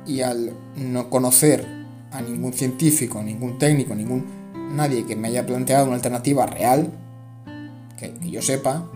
y 0.06 0.22
al 0.22 0.54
no 0.76 1.10
conocer 1.10 1.75
a 2.16 2.22
ningún 2.22 2.54
científico, 2.54 3.22
ningún 3.22 3.58
técnico, 3.58 3.94
ningún 3.94 4.26
nadie 4.74 5.06
que 5.06 5.16
me 5.16 5.28
haya 5.28 5.46
planteado 5.46 5.86
una 5.86 5.96
alternativa 5.96 6.46
real, 6.46 6.92
que, 7.98 8.14
yo 8.30 8.42
sepa, 8.42 8.90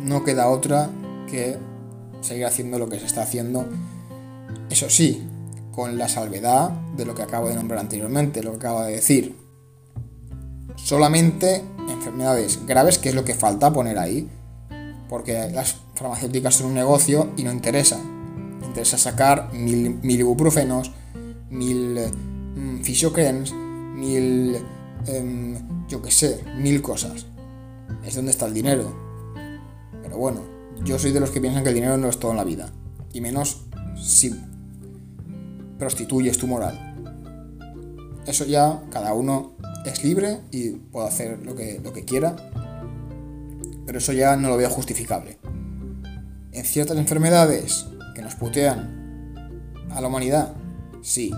no 0.00 0.24
queda 0.24 0.48
otra 0.48 0.90
que 1.30 1.56
seguir 2.20 2.46
haciendo 2.46 2.78
lo 2.78 2.88
que 2.88 2.98
se 2.98 3.06
está 3.06 3.22
haciendo. 3.22 3.66
Eso 4.70 4.88
sí, 4.90 5.26
con 5.72 5.98
la 5.98 6.08
salvedad 6.08 6.70
de 6.96 7.04
lo 7.04 7.14
que 7.14 7.22
acabo 7.22 7.48
de 7.48 7.54
nombrar 7.54 7.80
anteriormente, 7.80 8.42
lo 8.42 8.52
que 8.52 8.56
acabo 8.56 8.82
de 8.82 8.92
decir. 8.92 9.36
Solamente 10.76 11.62
enfermedades 11.88 12.66
graves, 12.66 12.98
que 12.98 13.10
es 13.10 13.14
lo 13.14 13.24
que 13.24 13.34
falta 13.34 13.72
poner 13.72 13.98
ahí, 13.98 14.28
porque 15.08 15.50
las 15.52 15.76
farmacéuticas 15.94 16.56
son 16.56 16.68
un 16.68 16.74
negocio 16.74 17.30
y 17.36 17.44
no 17.44 17.52
interesa. 17.52 17.98
Interesa 18.64 18.98
sacar 18.98 19.52
mil, 19.52 19.98
mil 20.02 20.20
ibuprofenos, 20.20 20.90
mil 21.54 22.00
mm, 22.56 22.82
mil, 23.94 24.56
em, 25.06 25.86
yo 25.88 26.02
qué 26.02 26.10
sé, 26.10 26.44
mil 26.58 26.82
cosas. 26.82 27.26
Es 28.04 28.16
donde 28.16 28.32
está 28.32 28.46
el 28.46 28.54
dinero. 28.54 28.92
Pero 30.02 30.18
bueno, 30.18 30.42
yo 30.84 30.98
soy 30.98 31.12
de 31.12 31.20
los 31.20 31.30
que 31.30 31.40
piensan 31.40 31.62
que 31.62 31.70
el 31.70 31.74
dinero 31.74 31.96
no 31.96 32.08
es 32.08 32.18
todo 32.18 32.32
en 32.32 32.36
la 32.36 32.44
vida. 32.44 32.72
Y 33.12 33.20
menos 33.20 33.66
si 33.96 34.34
prostituyes 35.78 36.38
tu 36.38 36.46
moral. 36.46 36.94
Eso 38.26 38.44
ya 38.44 38.82
cada 38.90 39.14
uno 39.14 39.54
es 39.84 40.02
libre 40.02 40.40
y 40.50 40.70
puede 40.70 41.08
hacer 41.08 41.44
lo 41.44 41.54
que, 41.54 41.80
lo 41.82 41.92
que 41.92 42.04
quiera. 42.04 42.36
Pero 43.86 43.98
eso 43.98 44.12
ya 44.12 44.36
no 44.36 44.48
lo 44.48 44.56
veo 44.56 44.70
justificable. 44.70 45.38
En 46.52 46.64
ciertas 46.64 46.96
enfermedades 46.96 47.86
que 48.14 48.22
nos 48.22 48.34
putean 48.34 49.74
a 49.90 50.00
la 50.00 50.08
humanidad, 50.08 50.54
sí. 51.04 51.30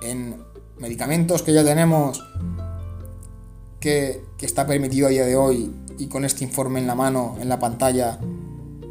En 0.00 0.36
medicamentos 0.78 1.42
que 1.42 1.52
ya 1.52 1.64
tenemos 1.64 2.22
que, 3.80 4.24
está 4.40 4.66
permitido 4.66 5.08
a 5.08 5.10
día 5.10 5.26
de 5.26 5.36
hoy 5.36 5.74
y 5.98 6.06
con 6.06 6.24
este 6.24 6.44
informe 6.44 6.78
en 6.78 6.86
la 6.86 6.94
mano, 6.94 7.36
en 7.40 7.48
la 7.48 7.58
pantalla, 7.58 8.18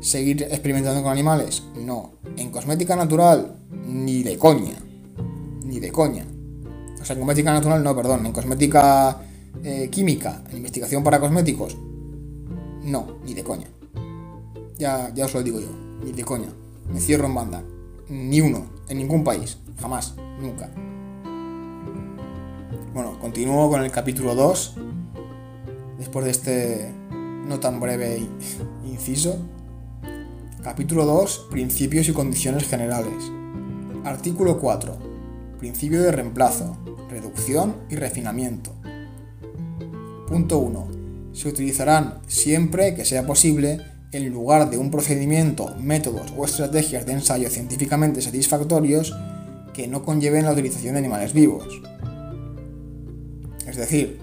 seguir 0.02 0.44
experimentando 0.44 1.02
con 1.02 1.12
animales? 1.12 1.64
No. 1.76 2.12
En 2.36 2.52
cosmética 2.52 2.96
natural, 2.96 3.56
ni 3.88 4.24
de 4.24 4.38
coña. 4.38 4.76
Ni 5.64 5.80
de 5.80 5.92
coña. 5.92 6.26
O 7.02 7.06
sea, 7.06 7.16
en 7.16 7.22
cosmética 7.22 7.54
natural 7.54 7.84
no, 7.84 7.96
perdón. 7.96 8.26
En 8.26 8.34
cosmética 8.34 9.22
eh, 9.64 9.90
química, 9.90 10.44
en 10.52 10.58
investigación 10.58 11.04
para 11.04 11.20
cosméticos, 11.20 11.78
no, 12.84 13.18
ni 13.26 13.34
de 13.34 13.44
coña. 13.44 13.68
Ya, 14.78 15.12
ya 15.14 15.26
os 15.26 15.34
lo 15.34 15.42
digo 15.42 15.60
yo, 15.60 15.70
ni 16.04 16.12
de 16.12 16.24
coña. 16.24 16.50
Me 16.92 17.00
cierro 17.00 17.28
en 17.28 17.36
banda. 17.36 17.64
Ni 18.10 18.40
uno, 18.42 18.77
en 18.90 18.98
ningún 18.98 19.24
país. 19.24 19.58
Jamás, 19.80 20.16
nunca. 20.40 20.70
Bueno, 22.94 23.20
continúo 23.20 23.70
con 23.70 23.84
el 23.84 23.92
capítulo 23.92 24.36
2. 24.36 24.76
Después 26.00 26.26
de 26.26 26.32
este 26.32 26.92
no 27.48 27.60
tan 27.60 27.80
breve 27.80 28.28
inciso. 28.86 29.38
Capítulo 30.64 31.06
2. 31.06 31.48
Principios 31.52 32.10
y 32.10 32.14
condiciones 32.14 32.68
generales. 32.68 33.32
Artículo 34.04 34.60
4. 34.60 34.98
Principio 35.60 36.02
de 36.02 36.12
reemplazo, 36.12 36.78
reducción 37.10 37.76
y 37.90 37.96
refinamiento. 37.96 38.74
Punto 40.28 40.60
1. 40.60 40.88
Se 41.34 41.50
utilizarán 41.50 42.20
siempre 42.28 42.96
que 42.96 43.06
sea 43.06 43.26
posible 43.26 43.80
en 44.18 44.34
lugar 44.34 44.70
de 44.70 44.78
un 44.78 44.90
procedimiento, 44.90 45.76
métodos 45.80 46.34
o 46.36 46.46
estrategias 46.46 47.06
de 47.06 47.14
ensayo 47.14 47.50
científicamente 47.50 48.22
satisfactorios 48.22 49.16
que 49.74 49.88
no 49.88 50.04
conlleven 50.04 50.46
la 50.46 50.52
utilización 50.52 50.94
de 50.94 51.00
animales 51.00 51.34
vivos. 51.34 51.68
Es 53.68 53.76
decir, 53.76 54.20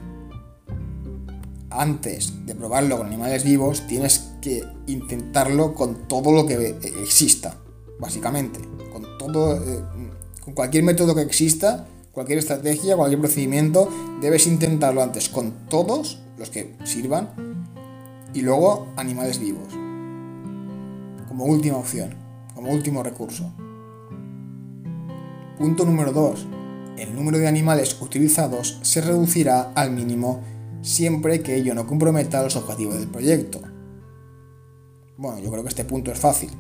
antes 1.70 2.46
de 2.46 2.54
probarlo 2.54 2.98
con 2.98 3.06
animales 3.06 3.44
vivos, 3.44 3.86
tienes 3.86 4.32
que 4.40 4.64
intentarlo 4.86 5.74
con 5.74 6.08
todo 6.08 6.32
lo 6.32 6.46
que 6.46 6.76
exista, 7.02 7.56
básicamente. 8.00 8.60
Con 8.92 9.18
todo, 9.18 9.56
eh, 9.56 9.82
con 10.40 10.54
cualquier 10.54 10.84
método 10.84 11.14
que 11.14 11.22
exista, 11.22 11.86
cualquier 12.10 12.38
estrategia, 12.38 12.96
cualquier 12.96 13.20
procedimiento, 13.20 13.88
debes 14.20 14.46
intentarlo 14.46 15.02
antes 15.02 15.28
con 15.28 15.52
todos 15.68 16.20
los 16.36 16.50
que 16.50 16.74
sirvan 16.84 17.30
y 18.34 18.42
luego 18.42 18.88
animales 18.96 19.38
vivos. 19.38 19.83
Como 21.34 21.46
última 21.46 21.78
opción, 21.78 22.14
como 22.54 22.70
último 22.70 23.02
recurso. 23.02 23.52
Punto 25.58 25.84
número 25.84 26.12
2 26.12 26.46
el 26.96 27.12
número 27.12 27.38
de 27.38 27.48
animales 27.48 28.00
utilizados 28.00 28.78
se 28.82 29.00
reducirá 29.00 29.72
al 29.74 29.90
mínimo 29.90 30.42
siempre 30.80 31.42
que 31.42 31.56
ello 31.56 31.74
no 31.74 31.88
comprometa 31.88 32.40
los 32.40 32.54
objetivos 32.54 33.00
del 33.00 33.08
proyecto. 33.08 33.60
Bueno, 35.16 35.40
yo 35.40 35.50
creo 35.50 35.64
que 35.64 35.70
este 35.70 35.84
punto 35.84 36.12
es 36.12 36.20
fácil. 36.20 36.50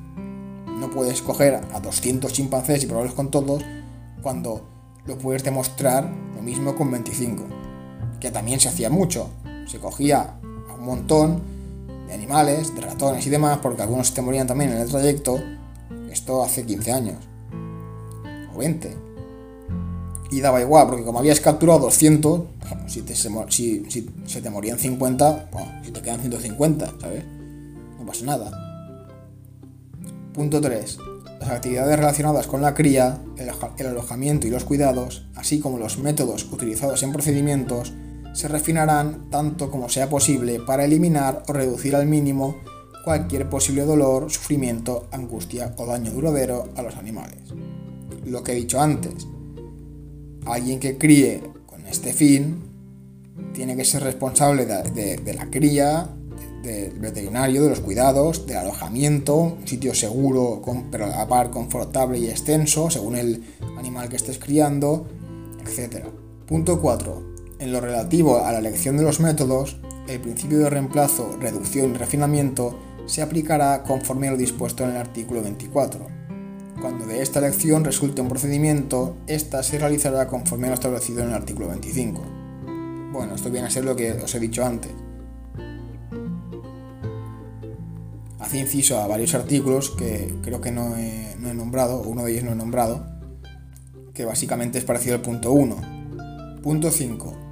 No 0.80 0.90
puedes 0.90 1.22
coger 1.22 1.60
a 1.72 1.78
200 1.78 2.32
chimpancés 2.32 2.82
y 2.82 2.86
probarlos 2.86 3.14
con 3.14 3.30
todos 3.30 3.62
cuando 4.22 4.66
lo 5.06 5.18
puedes 5.18 5.44
demostrar 5.44 6.12
lo 6.34 6.42
mismo 6.42 6.74
con 6.74 6.90
25. 6.90 7.44
Que 8.18 8.32
también 8.32 8.58
se 8.58 8.70
hacía 8.70 8.90
mucho. 8.90 9.30
Se 9.68 9.78
cogía 9.78 10.40
a 10.68 10.74
un 10.74 10.84
montón 10.84 11.53
de 12.06 12.14
animales, 12.14 12.74
de 12.74 12.80
ratones 12.80 13.26
y 13.26 13.30
demás, 13.30 13.58
porque 13.62 13.82
algunos 13.82 14.08
se 14.08 14.14
te 14.14 14.22
morían 14.22 14.46
también 14.46 14.72
en 14.72 14.78
el 14.78 14.88
trayecto. 14.88 15.38
Esto 16.10 16.42
hace 16.42 16.64
15 16.64 16.92
años. 16.92 17.16
O 18.54 18.58
20 18.58 19.04
y 20.34 20.40
daba 20.40 20.60
igual, 20.60 20.88
porque 20.88 21.04
como 21.04 21.20
habías 21.20 21.40
capturado 21.40 21.80
200, 21.80 22.42
si, 22.86 23.02
te, 23.02 23.14
se 23.14 24.42
te 24.42 24.50
morían 24.50 24.78
50, 24.78 25.50
si 25.84 25.92
te 25.92 26.02
quedan 26.02 26.20
150, 26.20 26.94
¿sabes? 27.00 27.24
No 27.98 28.04
pasa 28.04 28.24
nada. 28.24 28.50
Punto 30.32 30.60
3. 30.60 30.98
Las 31.40 31.50
actividades 31.50 31.96
relacionadas 31.96 32.48
con 32.48 32.62
la 32.62 32.74
cría, 32.74 33.18
el, 33.36 33.86
alojamiento 33.86 34.48
y 34.48 34.50
los 34.50 34.64
cuidados, 34.64 35.26
así 35.36 35.60
como 35.60 35.78
los 35.78 35.98
métodos 35.98 36.44
utilizados 36.50 37.02
en 37.04 37.12
procedimientos, 37.12 37.92
se 38.34 38.48
refinarán 38.48 39.30
tanto 39.30 39.70
como 39.70 39.88
sea 39.88 40.10
posible 40.10 40.60
para 40.60 40.84
eliminar 40.84 41.44
o 41.48 41.52
reducir 41.52 41.94
al 41.96 42.06
mínimo 42.06 42.56
cualquier 43.04 43.48
posible 43.48 43.84
dolor, 43.84 44.30
sufrimiento, 44.30 45.06
angustia 45.12 45.72
o 45.76 45.86
daño 45.86 46.10
duradero 46.10 46.68
a 46.74 46.82
los 46.82 46.96
animales. 46.96 47.38
Lo 48.26 48.42
que 48.42 48.52
he 48.52 48.56
dicho 48.56 48.80
antes, 48.80 49.28
alguien 50.46 50.80
que 50.80 50.98
críe 50.98 51.42
con 51.66 51.86
este 51.86 52.12
fin 52.12 52.62
tiene 53.52 53.76
que 53.76 53.84
ser 53.84 54.02
responsable 54.02 54.66
de, 54.66 55.34
la 55.34 55.50
cría, 55.50 56.08
del 56.62 56.98
veterinario, 56.98 57.62
de 57.62 57.70
los 57.70 57.80
cuidados, 57.80 58.46
del 58.46 58.56
alojamiento, 58.56 59.36
un 59.36 59.68
sitio 59.68 59.94
seguro, 59.94 60.60
pero 60.90 61.04
a 61.04 61.08
la 61.08 61.28
par 61.28 61.50
confortable 61.50 62.18
y 62.18 62.28
extenso, 62.28 62.90
según 62.90 63.16
el 63.16 63.44
animal 63.76 64.08
que 64.08 64.16
estés 64.16 64.38
criando, 64.38 65.06
etc. 65.64 66.06
Punto 66.46 66.80
4. 66.80 67.33
En 67.64 67.72
lo 67.72 67.80
relativo 67.80 68.44
a 68.44 68.52
la 68.52 68.58
elección 68.58 68.98
de 68.98 69.04
los 69.04 69.20
métodos, 69.20 69.78
el 70.06 70.20
principio 70.20 70.58
de 70.58 70.68
reemplazo, 70.68 71.34
reducción 71.40 71.92
y 71.92 71.94
refinamiento 71.94 72.78
se 73.06 73.22
aplicará 73.22 73.82
conforme 73.84 74.28
a 74.28 74.32
lo 74.32 74.36
dispuesto 74.36 74.84
en 74.84 74.90
el 74.90 74.98
artículo 74.98 75.42
24 75.42 76.06
cuando 76.78 77.06
de 77.06 77.22
esta 77.22 77.38
elección 77.38 77.82
resulte 77.82 78.20
un 78.20 78.28
procedimiento, 78.28 79.16
ésta 79.26 79.62
se 79.62 79.78
realizará 79.78 80.26
conforme 80.26 80.66
a 80.66 80.70
lo 80.70 80.74
establecido 80.74 81.22
en 81.22 81.28
el 81.28 81.32
artículo 81.32 81.68
25. 81.68 82.22
Bueno, 83.10 83.34
esto 83.34 83.50
viene 83.50 83.68
a 83.68 83.70
ser 83.70 83.86
lo 83.86 83.96
que 83.96 84.12
os 84.12 84.34
he 84.34 84.40
dicho 84.40 84.62
antes. 84.66 84.92
hace 88.38 88.58
inciso 88.58 89.00
a 89.00 89.06
varios 89.06 89.34
artículos 89.34 89.88
que 89.88 90.34
creo 90.42 90.60
que 90.60 90.70
no 90.70 90.98
he, 90.98 91.34
no 91.38 91.48
he 91.48 91.54
nombrado, 91.54 92.02
uno 92.02 92.24
de 92.24 92.32
ellos 92.32 92.44
no 92.44 92.52
he 92.52 92.56
nombrado, 92.56 93.06
que 94.12 94.26
básicamente 94.26 94.76
es 94.76 94.84
parecido 94.84 95.14
al 95.14 95.22
punto 95.22 95.52
1. 95.52 96.60
Punto 96.62 96.90
5. 96.90 97.43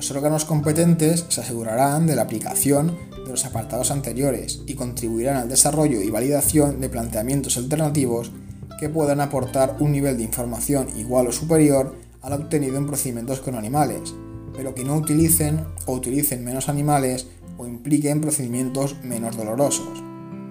Los 0.00 0.10
órganos 0.12 0.46
competentes 0.46 1.26
se 1.28 1.42
asegurarán 1.42 2.06
de 2.06 2.16
la 2.16 2.22
aplicación 2.22 2.96
de 3.22 3.30
los 3.30 3.44
apartados 3.44 3.90
anteriores 3.90 4.62
y 4.66 4.72
contribuirán 4.72 5.36
al 5.36 5.50
desarrollo 5.50 6.00
y 6.00 6.08
validación 6.08 6.80
de 6.80 6.88
planteamientos 6.88 7.58
alternativos 7.58 8.32
que 8.78 8.88
puedan 8.88 9.20
aportar 9.20 9.76
un 9.78 9.92
nivel 9.92 10.16
de 10.16 10.22
información 10.22 10.88
igual 10.96 11.26
o 11.26 11.32
superior 11.32 11.96
al 12.22 12.32
obtenido 12.32 12.78
en 12.78 12.86
procedimientos 12.86 13.40
con 13.40 13.56
animales, 13.56 14.14
pero 14.56 14.74
que 14.74 14.84
no 14.84 14.96
utilicen 14.96 15.66
o 15.84 15.92
utilicen 15.92 16.46
menos 16.46 16.70
animales 16.70 17.26
o 17.58 17.66
impliquen 17.66 18.22
procedimientos 18.22 18.96
menos 19.04 19.36
dolorosos. 19.36 20.02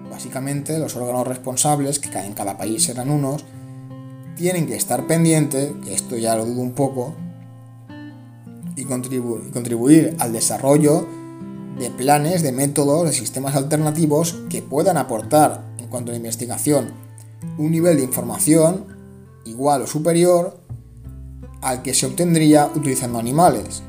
Básicamente, 0.08 0.78
los 0.78 0.94
órganos 0.94 1.26
responsables, 1.26 1.98
que 1.98 2.16
en 2.16 2.34
cada 2.34 2.56
país 2.56 2.84
serán 2.84 3.10
unos, 3.10 3.44
tienen 4.36 4.68
que 4.68 4.76
estar 4.76 5.08
pendientes, 5.08 5.72
que 5.84 5.92
esto 5.92 6.16
ya 6.16 6.36
lo 6.36 6.46
dudo 6.46 6.60
un 6.60 6.72
poco, 6.72 7.16
y 8.80 8.84
contribuir 8.84 10.16
al 10.18 10.32
desarrollo 10.32 11.06
de 11.78 11.90
planes, 11.90 12.42
de 12.42 12.52
métodos, 12.52 13.06
de 13.06 13.12
sistemas 13.12 13.56
alternativos 13.56 14.36
que 14.48 14.62
puedan 14.62 14.96
aportar 14.96 15.64
en 15.78 15.86
cuanto 15.88 16.10
a 16.10 16.12
la 16.12 16.18
investigación 16.18 16.88
un 17.58 17.70
nivel 17.70 17.96
de 17.96 18.04
información 18.04 18.86
igual 19.44 19.82
o 19.82 19.86
superior 19.86 20.60
al 21.62 21.82
que 21.82 21.94
se 21.94 22.06
obtendría 22.06 22.70
utilizando 22.74 23.18
animales. 23.18 23.82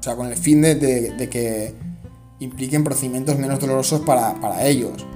O 0.00 0.02
sea, 0.02 0.16
con 0.16 0.26
el 0.26 0.36
fin 0.36 0.60
de, 0.62 1.28
que 1.30 1.74
impliquen 2.40 2.84
procedimientos 2.84 3.38
menos 3.38 3.58
dolorosos 3.58 4.00
para, 4.00 4.38
para, 4.40 4.66
ellos. 4.66 5.06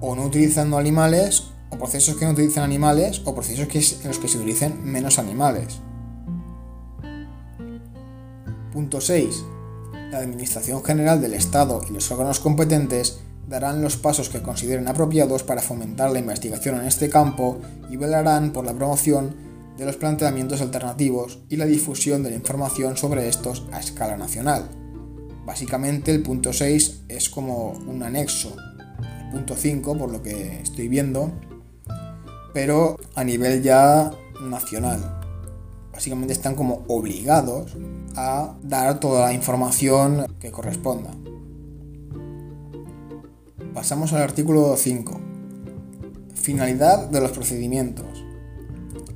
O 0.00 0.14
no 0.14 0.24
utilizando 0.24 0.78
animales, 0.78 1.44
o 1.70 1.76
procesos 1.76 2.16
que 2.16 2.24
no 2.24 2.32
utilicen 2.32 2.62
animales, 2.62 3.22
o 3.24 3.34
procesos 3.34 3.68
que, 3.68 3.78
en 3.78 4.08
los 4.08 4.18
que 4.18 4.28
se 4.28 4.38
utilicen 4.38 4.82
menos 4.84 5.18
animales. 5.18 5.80
Punto 8.74 9.00
6. 9.00 9.44
La 10.10 10.18
Administración 10.18 10.82
General 10.82 11.20
del 11.20 11.34
Estado 11.34 11.80
y 11.88 11.92
los 11.92 12.10
órganos 12.10 12.40
competentes 12.40 13.20
darán 13.48 13.80
los 13.80 13.96
pasos 13.96 14.28
que 14.28 14.42
consideren 14.42 14.88
apropiados 14.88 15.44
para 15.44 15.62
fomentar 15.62 16.10
la 16.10 16.18
investigación 16.18 16.80
en 16.80 16.86
este 16.86 17.08
campo 17.08 17.60
y 17.88 17.96
velarán 17.96 18.52
por 18.52 18.64
la 18.64 18.74
promoción 18.74 19.36
de 19.78 19.86
los 19.86 19.94
planteamientos 19.94 20.60
alternativos 20.60 21.38
y 21.48 21.56
la 21.56 21.66
difusión 21.66 22.24
de 22.24 22.30
la 22.30 22.36
información 22.36 22.96
sobre 22.96 23.28
estos 23.28 23.64
a 23.70 23.78
escala 23.78 24.16
nacional. 24.16 24.68
Básicamente 25.46 26.10
el 26.10 26.24
punto 26.24 26.52
6 26.52 27.02
es 27.06 27.28
como 27.28 27.74
un 27.86 28.02
anexo 28.02 28.56
al 28.58 29.30
punto 29.30 29.54
5 29.54 29.96
por 29.96 30.10
lo 30.10 30.20
que 30.20 30.62
estoy 30.62 30.88
viendo, 30.88 31.30
pero 32.52 32.96
a 33.14 33.22
nivel 33.22 33.62
ya 33.62 34.10
nacional 34.40 35.23
básicamente 35.94 36.32
están 36.32 36.56
como 36.56 36.84
obligados 36.88 37.76
a 38.16 38.56
dar 38.62 38.98
toda 38.98 39.26
la 39.26 39.32
información 39.32 40.26
que 40.40 40.50
corresponda. 40.50 41.10
Pasamos 43.72 44.12
al 44.12 44.22
artículo 44.22 44.74
5. 44.76 45.20
Finalidad 46.34 47.08
de 47.10 47.20
los 47.20 47.30
procedimientos. 47.30 48.24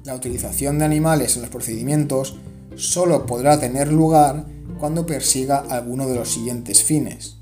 La 0.05 0.15
utilización 0.15 0.79
de 0.79 0.85
animales 0.85 1.35
en 1.35 1.43
los 1.43 1.51
procedimientos 1.51 2.39
solo 2.77 3.27
podrá 3.27 3.59
tener 3.59 3.93
lugar 3.93 4.47
cuando 4.79 5.05
persiga 5.05 5.59
alguno 5.59 6.07
de 6.07 6.15
los 6.15 6.29
siguientes 6.29 6.85
fines. 6.85 7.39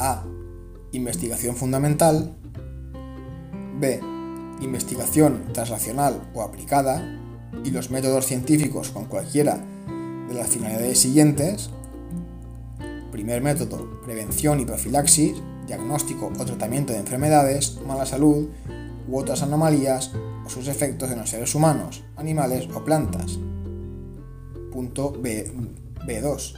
A. 0.00 0.24
Investigación 0.92 1.54
fundamental. 1.54 2.34
B. 3.78 4.00
Investigación 4.62 5.52
translacional 5.52 6.30
o 6.34 6.40
aplicada 6.40 7.24
y 7.64 7.70
los 7.70 7.90
métodos 7.90 8.26
científicos 8.26 8.90
con 8.90 9.06
cualquiera 9.06 9.58
de 10.28 10.34
las 10.34 10.48
finalidades 10.48 10.98
siguientes. 10.98 11.70
Primer 13.12 13.42
método, 13.42 14.00
prevención 14.04 14.60
y 14.60 14.64
profilaxis, 14.64 15.36
diagnóstico 15.66 16.32
o 16.38 16.44
tratamiento 16.44 16.92
de 16.92 17.00
enfermedades, 17.00 17.78
mala 17.86 18.06
salud 18.06 18.48
u 19.08 19.18
otras 19.18 19.42
anomalías 19.42 20.12
o 20.44 20.50
sus 20.50 20.68
efectos 20.68 21.10
en 21.10 21.18
los 21.18 21.30
seres 21.30 21.54
humanos, 21.54 22.04
animales 22.16 22.68
o 22.74 22.84
plantas. 22.84 23.38
Punto 24.70 25.12
B, 25.12 25.50
2 26.06 26.54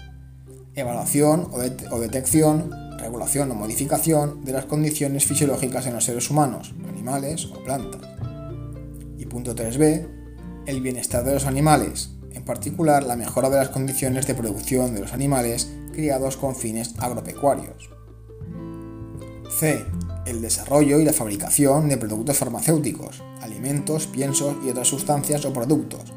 Evaluación 0.75 1.49
o, 1.51 1.99
detección, 1.99 2.71
regulación 2.99 3.51
o 3.51 3.55
modificación 3.55 4.45
de 4.45 4.53
las 4.53 4.67
condiciones 4.67 5.25
fisiológicas 5.25 5.87
en 5.87 5.95
los 5.95 6.05
seres 6.05 6.31
humanos, 6.31 6.73
animales 6.89 7.47
o 7.47 7.65
plantas. 7.65 8.03
Y 9.19 9.27
punto 9.27 9.57
3b, 9.57 10.18
el 10.69 10.83
bienestar 10.83 11.25
de 11.25 11.33
los 11.33 11.47
animales, 11.47 12.11
en 12.35 12.45
particular 12.45 13.03
la 13.03 13.17
mejora 13.17 13.49
de 13.49 13.57
las 13.57 13.71
condiciones 13.71 14.27
de 14.27 14.35
producción 14.35 14.93
de 14.95 15.01
los 15.01 15.15
animales 15.15 15.71
criados 15.95 16.37
con 16.37 16.55
fines 16.55 16.95
agropecuarios. 16.99 17.89
C. 19.49 19.83
El 20.27 20.43
desarrollo 20.43 21.01
y 21.01 21.07
la 21.07 21.15
fabricación 21.15 21.89
de 21.89 21.97
productos 21.97 22.37
farmacéuticos, 22.37 23.23
alimentos, 23.41 24.07
piensos 24.09 24.57
y 24.63 24.69
otras 24.69 24.89
sustancias 24.89 25.47
o 25.47 25.55
productos, 25.55 26.13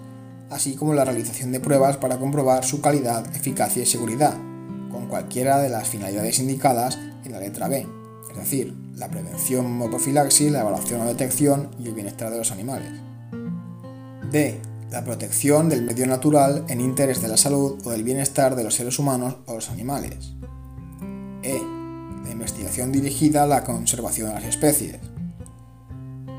así 0.50 0.76
como 0.76 0.94
la 0.94 1.06
realización 1.06 1.54
de 1.54 1.62
pruebas 1.62 1.96
para 1.96 2.20
comprobar 2.20 2.66
su 2.66 2.82
calidad, 2.82 3.34
eficacia 3.34 3.84
y 3.84 3.86
seguridad, 3.86 4.36
con 4.92 5.08
cualquiera 5.08 5.60
de 5.60 5.70
las 5.70 5.88
finalidades 5.88 6.40
indicadas 6.40 7.00
en 7.24 7.32
la 7.32 7.40
letra 7.40 7.70
B, 7.70 7.88
es 8.30 8.38
decir, 8.38 8.76
la 8.98 9.10
prevención 9.10 9.82
o 9.82 9.90
profilaxis, 9.90 10.52
la 10.52 10.60
evaluación 10.60 11.00
o 11.00 11.06
detección 11.06 11.70
y 11.80 11.88
el 11.88 11.94
bienestar 11.94 12.30
de 12.30 12.38
los 12.38 12.52
animales. 12.52 13.11
D. 14.32 14.62
La 14.91 15.04
protección 15.04 15.67
del 15.67 15.82
medio 15.82 16.08
natural 16.08 16.63
en 16.70 16.80
interés 16.80 17.22
de 17.22 17.28
la 17.28 17.36
salud 17.36 17.80
o 17.84 17.91
del 17.91 18.06
bienestar 18.06 18.56
de 18.56 18.63
los 18.63 18.76
seres 18.76 18.98
humanos 18.98 19.36
o 19.46 19.56
los 19.56 19.70
animales. 19.70 20.36
E. 21.44 21.60
La 22.24 22.32
investigación 22.32 22.94
dirigida 22.94 23.44
a 23.44 23.48
la 23.48 23.65
conservación 23.65 24.30
de 24.30 24.36
las 24.36 24.46
especies. 24.46 25.00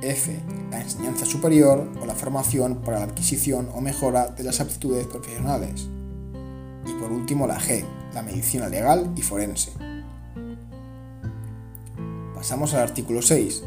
F. 0.00 0.35
La 0.70 0.81
enseñanza 0.81 1.26
superior 1.26 1.87
o 2.00 2.07
la 2.07 2.14
formación 2.14 2.76
para 2.76 2.98
la 2.98 3.05
adquisición 3.05 3.68
o 3.74 3.83
mejora 3.83 4.28
de 4.28 4.44
las 4.44 4.61
aptitudes 4.61 5.07
profesionales. 5.07 5.87
Y 6.87 6.92
por 6.94 7.12
último 7.12 7.46
la 7.46 7.61
G. 7.61 7.85
La 8.14 8.22
medicina 8.22 8.68
legal 8.68 9.12
y 9.16 9.20
forense. 9.20 9.70
Pasamos 12.35 12.72
al 12.72 12.81
artículo 12.81 13.20
6. 13.20 13.62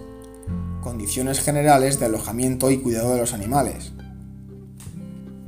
Condiciones 0.81 1.41
generales 1.41 1.99
de 1.99 2.07
alojamiento 2.07 2.71
y 2.71 2.79
cuidado 2.79 3.13
de 3.13 3.19
los 3.19 3.33
animales. 3.33 3.93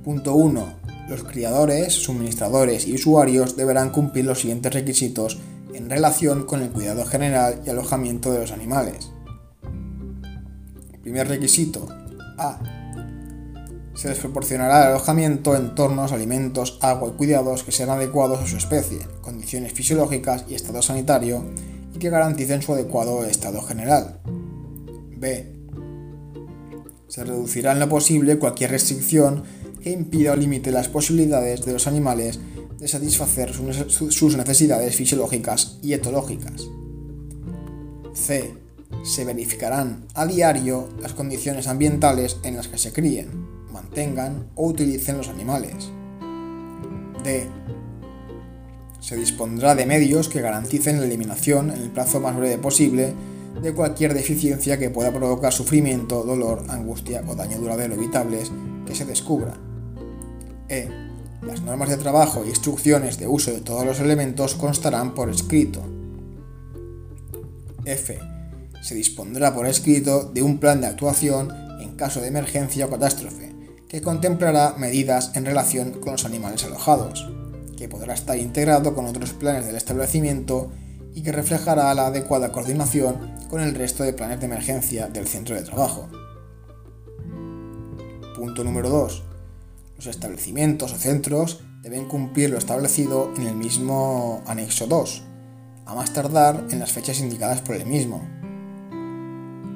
Punto 0.08 0.36
1. 0.36 0.74
Los 1.10 1.26
criadores, 1.26 1.92
suministradores 1.92 2.88
y 2.88 2.94
usuarios 2.94 3.58
deberán 3.58 3.90
cumplir 3.90 4.24
los 4.24 4.40
siguientes 4.40 4.74
requisitos 4.74 5.38
en 5.74 5.90
relación 5.90 6.46
con 6.46 6.62
el 6.62 6.70
cuidado 6.70 7.04
general 7.04 7.62
y 7.66 7.70
alojamiento 7.70 8.32
de 8.32 8.40
los 8.40 8.54
animales. 8.54 9.12
Primer 11.02 11.28
requisito. 11.28 11.90
A. 12.38 12.58
Se 13.96 14.08
les 14.08 14.18
proporcionará 14.20 14.84
el 14.84 14.92
alojamiento, 14.92 15.58
entornos, 15.58 16.14
alimentos, 16.14 16.80
agua 16.82 17.10
y 17.10 17.18
cuidados 17.18 17.66
que 17.66 17.74
sean 17.74 17.90
adecuados 17.90 18.40
a 18.40 18.48
su 18.48 18.56
especie, 18.56 19.00
condiciones 19.20 19.74
fisiológicas 19.74 20.46
y 20.48 20.56
estado 20.56 20.82
sanitario 20.82 21.44
y 21.94 22.00
que 22.00 22.10
garanticen 22.10 22.62
su 22.62 22.72
adecuado 22.72 23.26
estado 23.26 23.62
general. 23.62 24.22
B. 25.18 25.54
Se 27.10 27.26
reducirá 27.26 27.74
en 27.74 27.80
lo 27.80 27.90
posible 27.90 28.40
cualquier 28.40 28.72
restricción 28.72 29.44
impida 29.90 30.34
o 30.34 30.36
limite 30.36 30.72
las 30.72 30.88
posibilidades 30.88 31.66
de 31.66 31.74
los 31.74 31.88
animales 31.88 32.40
de 32.80 32.88
satisfacer 32.88 33.54
sus 33.54 34.38
necesidades 34.38 34.96
fisiológicas 34.96 35.80
y 35.82 35.94
etológicas. 35.94 36.68
C. 38.14 38.54
Se 39.04 39.26
verificarán 39.26 40.06
a 40.14 40.26
diario 40.26 40.90
las 41.02 41.14
condiciones 41.14 41.68
ambientales 41.68 42.38
en 42.44 42.56
las 42.56 42.68
que 42.68 42.78
se 42.78 42.94
críen, 42.94 43.48
mantengan 43.72 44.50
o 44.56 44.68
utilicen 44.68 45.18
los 45.18 45.30
animales. 45.30 45.92
D. 47.24 47.48
Se 49.00 49.16
dispondrá 49.16 49.76
de 49.76 49.86
medios 49.86 50.30
que 50.30 50.42
garanticen 50.42 51.00
la 51.00 51.06
eliminación 51.06 51.72
en 51.72 51.82
el 51.82 51.92
plazo 51.92 52.20
más 52.20 52.36
breve 52.36 52.58
posible 52.58 53.14
de 53.62 53.74
cualquier 53.74 54.14
deficiencia 54.14 54.78
que 54.78 54.90
pueda 54.90 55.12
provocar 55.12 55.54
sufrimiento, 55.54 56.24
dolor, 56.24 56.64
angustia 56.70 57.24
o 57.28 57.36
daño 57.36 57.58
duradero 57.58 57.96
evitables 57.96 58.52
que 58.86 58.96
se 58.96 59.06
descubra. 59.06 59.67
E. 60.70 60.90
Las 61.42 61.62
normas 61.62 61.90
de 61.90 61.98
trabajo 61.98 62.44
e 62.44 62.50
instrucciones 62.50 63.20
de 63.20 63.28
uso 63.28 63.52
de 63.52 63.62
todos 63.62 63.86
los 63.86 64.00
elementos 64.00 64.56
constarán 64.56 65.14
por 65.14 65.30
escrito. 65.30 65.84
F. 67.86 68.20
Se 68.82 68.96
dispondrá 68.96 69.54
por 69.54 69.66
escrito 69.66 70.24
de 70.24 70.42
un 70.42 70.60
plan 70.60 70.82
de 70.82 70.88
actuación 70.88 71.52
en 71.80 71.96
caso 71.96 72.22
de 72.22 72.28
emergencia 72.28 72.86
o 72.86 72.90
catástrofe, 72.90 73.54
que 73.88 74.02
contemplará 74.02 74.76
medidas 74.78 75.32
en 75.36 75.46
relación 75.46 75.92
con 76.02 76.14
los 76.14 76.26
animales 76.26 76.64
alojados, 76.66 77.30
que 77.78 77.88
podrá 77.88 78.14
estar 78.14 78.38
integrado 78.38 78.94
con 78.94 79.06
otros 79.06 79.34
planes 79.34 79.66
del 79.66 79.76
establecimiento 79.76 80.72
y 81.14 81.22
que 81.22 81.32
reflejará 81.32 81.94
la 81.94 82.08
adecuada 82.08 82.52
coordinación 82.52 83.36
con 83.50 83.62
el 83.62 83.76
resto 83.76 84.04
de 84.04 84.14
planes 84.14 84.40
de 84.40 84.48
emergencia 84.48 85.08
del 85.08 85.28
centro 85.28 85.56
de 85.56 85.62
trabajo. 85.62 86.10
Punto 88.36 88.64
número 88.64 88.90
2. 88.90 89.27
Los 89.98 90.08
establecimientos 90.08 90.94
o 90.94 90.96
centros 90.96 91.62
deben 91.82 92.08
cumplir 92.08 92.52
lo 92.52 92.58
establecido 92.58 93.32
en 93.36 93.48
el 93.48 93.56
mismo 93.56 94.44
anexo 94.46 94.86
2, 94.86 95.24
a 95.86 95.96
más 95.96 96.14
tardar 96.14 96.68
en 96.70 96.80
las 96.80 96.92
fechas 96.92 97.20
indicadas 97.20 97.62
por 97.62 97.76
el 97.76 97.86
mismo. 97.86 98.22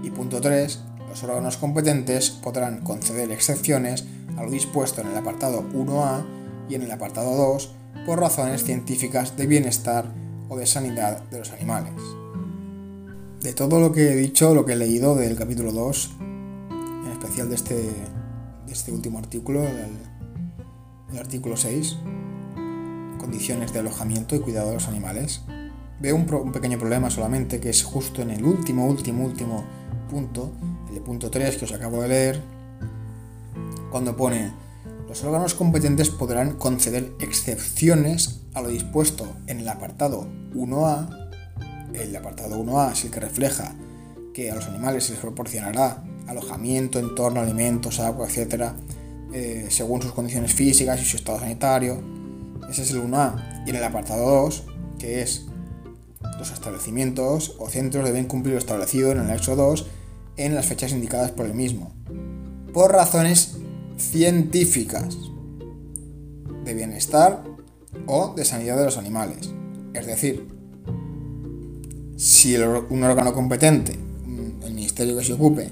Y 0.03 0.11
punto 0.11 0.39
3. 0.39 0.80
Los 1.09 1.24
órganos 1.24 1.57
competentes 1.57 2.30
podrán 2.30 2.82
conceder 2.82 3.32
excepciones 3.32 4.05
a 4.38 4.43
lo 4.43 4.51
dispuesto 4.51 5.01
en 5.01 5.07
el 5.07 5.17
apartado 5.17 5.63
1A 5.74 6.24
y 6.69 6.76
en 6.76 6.84
el 6.84 6.91
apartado 6.91 7.36
2 7.36 7.76
por 8.05 8.19
razones 8.19 8.63
científicas 8.63 9.36
de 9.36 9.47
bienestar 9.47 10.05
o 10.49 10.57
de 10.57 10.67
sanidad 10.67 11.24
de 11.30 11.39
los 11.39 11.51
animales. 11.51 11.93
De 13.41 13.53
todo 13.53 13.80
lo 13.80 13.91
que 13.91 14.11
he 14.11 14.15
dicho, 14.15 14.53
lo 14.53 14.65
que 14.65 14.74
he 14.74 14.76
leído 14.76 15.15
del 15.15 15.36
capítulo 15.36 15.72
2, 15.72 16.11
en 17.05 17.11
especial 17.11 17.49
de 17.49 17.55
este, 17.55 17.89
este 18.67 18.91
último 18.91 19.17
artículo, 19.17 19.63
artículo 21.20 21.57
6, 21.57 21.97
condiciones 23.18 23.74
de 23.74 23.80
alojamiento 23.80 24.36
y 24.36 24.39
cuidado 24.39 24.70
de 24.70 24.76
los 24.76 24.88
animales, 24.88 25.41
veo 25.99 26.16
un, 26.16 26.51
pequeño 26.51 26.80
problema 26.80 27.09
solamente, 27.09 27.59
que 27.59 27.70
es 27.70 27.84
justo 27.84 28.22
en 28.22 28.32
el 28.32 28.43
último, 28.43 28.88
último, 28.88 29.26
último 29.26 29.64
punto, 30.09 30.51
el 30.93 31.01
punto 31.01 31.30
3 31.30 31.57
que 31.57 31.66
os 31.66 31.72
acabo 31.72 32.01
de 32.01 32.07
leer, 32.07 32.41
cuando 33.91 34.16
pone 34.16 34.51
los 35.07 35.24
órganos 35.24 35.53
competentes 35.53 36.09
podrán 36.09 36.53
conceder 36.53 37.12
excepciones 37.20 38.41
a 38.53 38.62
lo 38.62 38.70
dispuesto 38.70 39.28
en 39.47 39.59
el 39.59 39.68
apartado 39.68 40.26
1A. 40.55 41.30
El 41.93 42.16
apartado 42.16 42.64
1A 42.64 42.93
es 42.93 43.03
el 43.03 43.12
que 43.12 43.20
refleja 43.20 43.76
que 44.34 44.49
a 44.49 44.55
los 44.55 44.68
animales 44.68 45.03
se 45.03 45.12
les 45.12 45.22
proporcionará 45.22 46.03
alojamiento, 46.28 46.97
entorno, 46.97 47.41
alimentos, 47.41 47.99
agua, 47.99 48.28
etc., 48.30 48.72
eh, 49.34 49.67
según 49.69 50.01
sus 50.01 50.11
condiciones 50.11 50.53
físicas 50.53 51.01
y 51.01 51.05
su 51.05 51.17
estado 51.17 51.39
sanitario. 51.39 52.01
Ese 52.69 52.84
es 52.84 52.91
el 52.91 53.01
1A. 53.01 53.63
Y 53.65 53.69
en 53.69 53.75
el 53.75 53.84
apartado 53.84 54.43
2, 54.43 54.63
que 54.99 55.21
es 55.21 55.45
los 56.38 56.51
establecimientos 56.51 57.55
o 57.59 57.69
centros 57.69 58.05
deben 58.05 58.25
cumplir 58.25 58.53
lo 58.53 58.59
establecido 58.59 59.11
en 59.11 59.19
el 59.19 59.25
anexo 59.25 59.55
2 59.55 59.88
en 60.38 60.55
las 60.55 60.65
fechas 60.65 60.91
indicadas 60.91 61.32
por 61.32 61.45
el 61.45 61.53
mismo. 61.53 61.91
Por 62.73 62.91
razones 62.91 63.57
científicas 63.97 65.17
de 66.63 66.73
bienestar 66.73 67.43
o 68.07 68.34
de 68.36 68.45
sanidad 68.45 68.77
de 68.77 68.86
los 68.86 68.97
animales. 68.97 69.51
Es 69.93 70.05
decir, 70.05 70.47
si 72.17 72.55
un 72.55 73.03
órgano 73.03 73.34
competente, 73.34 73.93
el 74.63 74.73
ministerio 74.73 75.17
que 75.17 75.23
se 75.23 75.34
ocupe, 75.34 75.69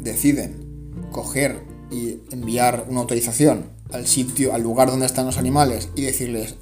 deciden 0.00 1.06
coger 1.10 1.67
y 1.90 2.18
enviar 2.30 2.86
una 2.88 3.00
autorización 3.00 3.66
al 3.92 4.06
sitio, 4.06 4.52
al 4.52 4.62
lugar 4.62 4.90
donde 4.90 5.06
están 5.06 5.26
los 5.26 5.38
animales 5.38 5.88
y 5.94 6.02
decirles, 6.02 6.56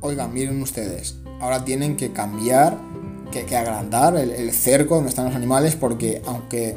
oigan, 0.00 0.32
miren 0.32 0.60
ustedes, 0.62 1.16
ahora 1.40 1.64
tienen 1.64 1.96
que 1.96 2.12
cambiar, 2.12 2.78
que, 3.30 3.56
agrandar 3.56 4.16
el, 4.16 4.30
el 4.30 4.52
cerco 4.52 4.96
donde 4.96 5.10
están 5.10 5.26
los 5.26 5.36
animales 5.36 5.76
porque 5.76 6.20
aunque 6.26 6.76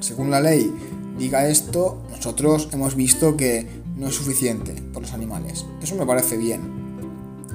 según 0.00 0.30
la 0.30 0.40
ley 0.40 0.72
diga 1.18 1.48
esto, 1.48 2.02
nosotros 2.10 2.68
hemos 2.72 2.96
visto 2.96 3.36
que 3.36 3.66
no 3.96 4.08
es 4.08 4.14
suficiente 4.14 4.72
por 4.92 5.02
los 5.02 5.12
animales. 5.12 5.66
Eso 5.82 5.94
me 5.94 6.06
parece 6.06 6.36
bien. 6.36 6.60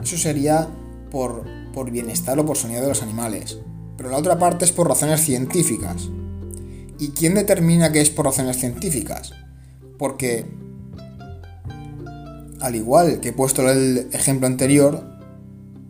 Eso 0.02 0.18
sería 0.18 0.70
por, 1.10 1.44
por 1.74 1.90
bienestar 1.90 2.38
o 2.40 2.46
por 2.46 2.58
sanidad 2.58 2.82
de 2.82 2.90
los 2.90 3.02
animales. 3.02 3.58
Pero 3.98 4.10
la 4.10 4.18
otra 4.18 4.38
parte 4.38 4.66
es 4.66 4.72
por 4.72 4.88
razones 4.88 5.22
científicas. 5.22 6.10
¿Y 7.00 7.10
quién 7.10 7.36
determina 7.36 7.92
que 7.92 8.02
es 8.02 8.10
por 8.10 8.26
razones 8.26 8.58
científicas? 8.58 9.34
Porque, 9.98 10.46
al 12.62 12.76
igual 12.76 13.20
que 13.20 13.30
he 13.30 13.34
puesto 13.34 13.70
el 13.70 14.10
ejemplo 14.12 14.48
anterior, 14.48 15.04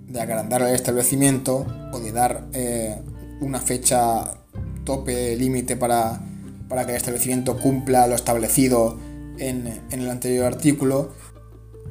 de 0.07 0.21
agrandar 0.21 0.61
el 0.61 0.73
establecimiento 0.73 1.65
o 1.91 1.99
de 1.99 2.11
dar 2.11 2.47
eh, 2.53 3.01
una 3.41 3.59
fecha 3.59 4.39
tope, 4.83 5.35
límite 5.35 5.75
para 5.75 6.21
para 6.67 6.85
que 6.85 6.91
el 6.91 6.97
establecimiento 6.97 7.57
cumpla 7.57 8.07
lo 8.07 8.15
establecido 8.15 8.97
en, 9.37 9.81
el 9.91 10.09
anterior 10.09 10.45
artículo. 10.45 11.11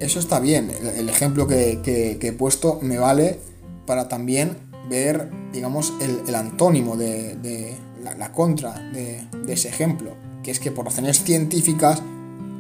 Eso 0.01 0.19
está 0.19 0.41
bien, 0.41 0.71
el, 0.97 1.09
ejemplo 1.09 1.47
que, 1.47 2.19
he 2.21 2.33
puesto 2.33 2.79
me 2.83 2.99
vale 2.99 3.39
para 3.87 4.09
también 4.09 4.57
ver, 4.89 5.31
digamos, 5.53 5.93
el, 6.01 6.35
antónimo 6.35 6.97
de, 6.97 7.77
la, 8.05 8.32
contra 8.32 8.72
de, 8.92 9.26
ese 9.48 9.68
ejemplo, 9.68 10.16
que 10.42 10.50
es 10.50 10.61
que 10.61 10.70
por 10.70 10.84
razones 10.84 11.22
científicas 11.22 12.02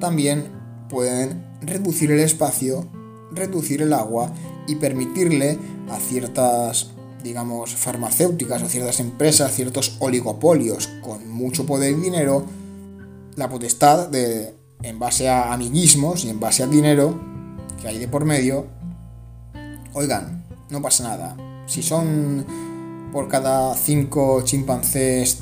también 0.00 0.46
pueden 0.88 1.44
reducir 1.60 2.10
el 2.10 2.20
espacio, 2.20 2.88
reducir 3.32 3.82
el 3.82 3.92
agua 3.92 4.32
y 4.66 4.76
permitirle 4.76 5.58
a 5.90 5.98
ciertas 5.98 6.90
digamos, 7.22 7.74
farmacéuticas 7.74 8.62
o 8.62 8.68
ciertas 8.68 9.00
empresas, 9.00 9.54
ciertos 9.54 9.96
oligopolios 9.98 10.88
con 11.02 11.26
mucho 11.30 11.64
poder 11.64 11.92
y 11.92 12.00
dinero, 12.02 12.44
la 13.36 13.48
potestad 13.48 14.08
de, 14.10 14.54
en 14.82 14.98
base 14.98 15.30
a 15.30 15.54
amiguismos 15.54 16.26
y 16.26 16.28
en 16.28 16.38
base 16.38 16.62
al 16.62 16.70
dinero 16.70 17.18
que 17.80 17.88
hay 17.88 17.98
de 17.98 18.08
por 18.08 18.26
medio, 18.26 18.66
oigan, 19.94 20.44
no 20.68 20.82
pasa 20.82 21.04
nada. 21.04 21.36
Si 21.66 21.82
son 21.82 22.44
por 23.14 23.28
cada 23.28 23.74
cinco 23.76 24.42
chimpancés 24.42 25.38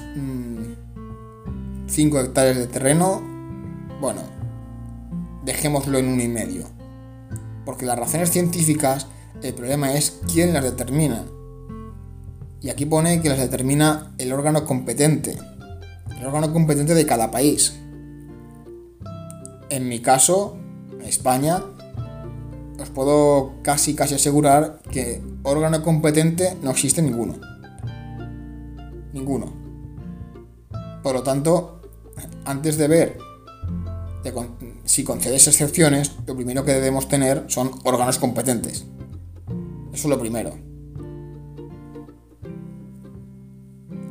5 1.86 2.16
mm, 2.16 2.20
hectáreas 2.20 2.58
de 2.58 2.66
terreno, 2.66 3.22
bueno, 3.98 4.20
dejémoslo 5.42 5.96
en 5.98 6.08
uno 6.08 6.22
y 6.22 6.28
medio. 6.28 6.66
Porque 7.64 7.86
las 7.86 7.98
razones 7.98 8.30
científicas, 8.30 9.06
el 9.42 9.54
problema 9.54 9.94
es 9.94 10.20
quién 10.30 10.52
las 10.52 10.64
determina. 10.64 11.24
Y 12.60 12.68
aquí 12.68 12.84
pone 12.84 13.22
que 13.22 13.30
las 13.30 13.38
determina 13.38 14.12
el 14.18 14.34
órgano 14.34 14.66
competente. 14.66 15.38
El 16.20 16.26
órgano 16.26 16.52
competente 16.52 16.92
de 16.92 17.06
cada 17.06 17.30
país. 17.30 17.72
En 19.70 19.88
mi 19.88 20.00
caso, 20.00 20.58
España, 21.02 21.62
os 22.78 22.90
puedo 22.90 23.54
casi 23.62 23.94
casi 23.94 24.14
asegurar 24.14 24.82
que 24.90 25.22
órgano 25.42 25.82
competente 25.82 26.54
no 26.62 26.70
existe 26.70 27.00
ninguno. 27.00 27.51
Ninguno. 29.12 29.52
Por 31.02 31.14
lo 31.14 31.22
tanto, 31.22 31.80
antes 32.44 32.76
de 32.76 32.88
ver 32.88 33.18
si 34.84 35.04
concedes 35.04 35.48
excepciones, 35.48 36.12
lo 36.26 36.36
primero 36.36 36.64
que 36.64 36.72
debemos 36.72 37.08
tener 37.08 37.44
son 37.48 37.70
órganos 37.84 38.18
competentes. 38.18 38.84
Eso 39.92 40.08
es 40.08 40.10
lo 40.10 40.18
primero. 40.18 40.72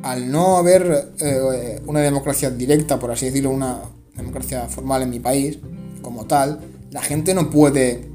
al 0.02 0.30
no 0.30 0.56
haber 0.56 1.12
eh, 1.20 1.80
una 1.86 2.00
democracia 2.00 2.50
directa, 2.50 2.98
por 2.98 3.10
así 3.10 3.26
decirlo, 3.26 3.50
una 3.50 3.82
democracia 4.16 4.68
formal 4.68 5.02
en 5.02 5.10
mi 5.10 5.20
país, 5.20 5.58
como 6.02 6.26
tal, 6.26 6.60
la 6.90 7.02
gente 7.02 7.34
no 7.34 7.50
puede, 7.50 8.08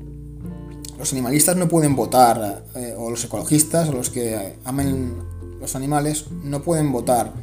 los 0.99 1.11
animalistas 1.13 1.55
no 1.55 1.67
pueden 1.67 1.95
votar, 1.95 2.65
eh, 2.75 2.93
o 2.97 3.09
los 3.09 3.23
ecologistas, 3.23 3.89
o 3.89 3.93
los 3.93 4.09
que 4.09 4.57
amen 4.65 5.15
los 5.59 5.75
animales, 5.75 6.25
no 6.43 6.61
pueden 6.61 6.91
votar 6.91 7.33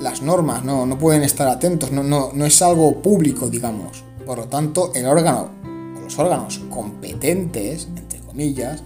las 0.00 0.22
normas, 0.22 0.64
no, 0.64 0.86
no 0.86 0.98
pueden 0.98 1.22
estar 1.22 1.48
atentos, 1.48 1.90
no, 1.92 2.02
no, 2.02 2.30
no 2.32 2.44
es 2.46 2.60
algo 2.62 3.00
público, 3.02 3.48
digamos. 3.48 4.04
Por 4.24 4.38
lo 4.38 4.44
tanto, 4.44 4.92
el 4.94 5.06
órgano, 5.06 5.50
o 5.96 6.00
los 6.00 6.18
órganos 6.18 6.58
competentes, 6.70 7.88
entre 7.96 8.20
comillas, 8.20 8.82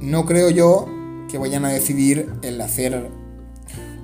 no 0.00 0.24
creo 0.24 0.50
yo 0.50 0.86
que 1.28 1.38
vayan 1.38 1.64
a 1.64 1.70
decidir 1.70 2.32
el 2.42 2.60
hacer 2.60 3.10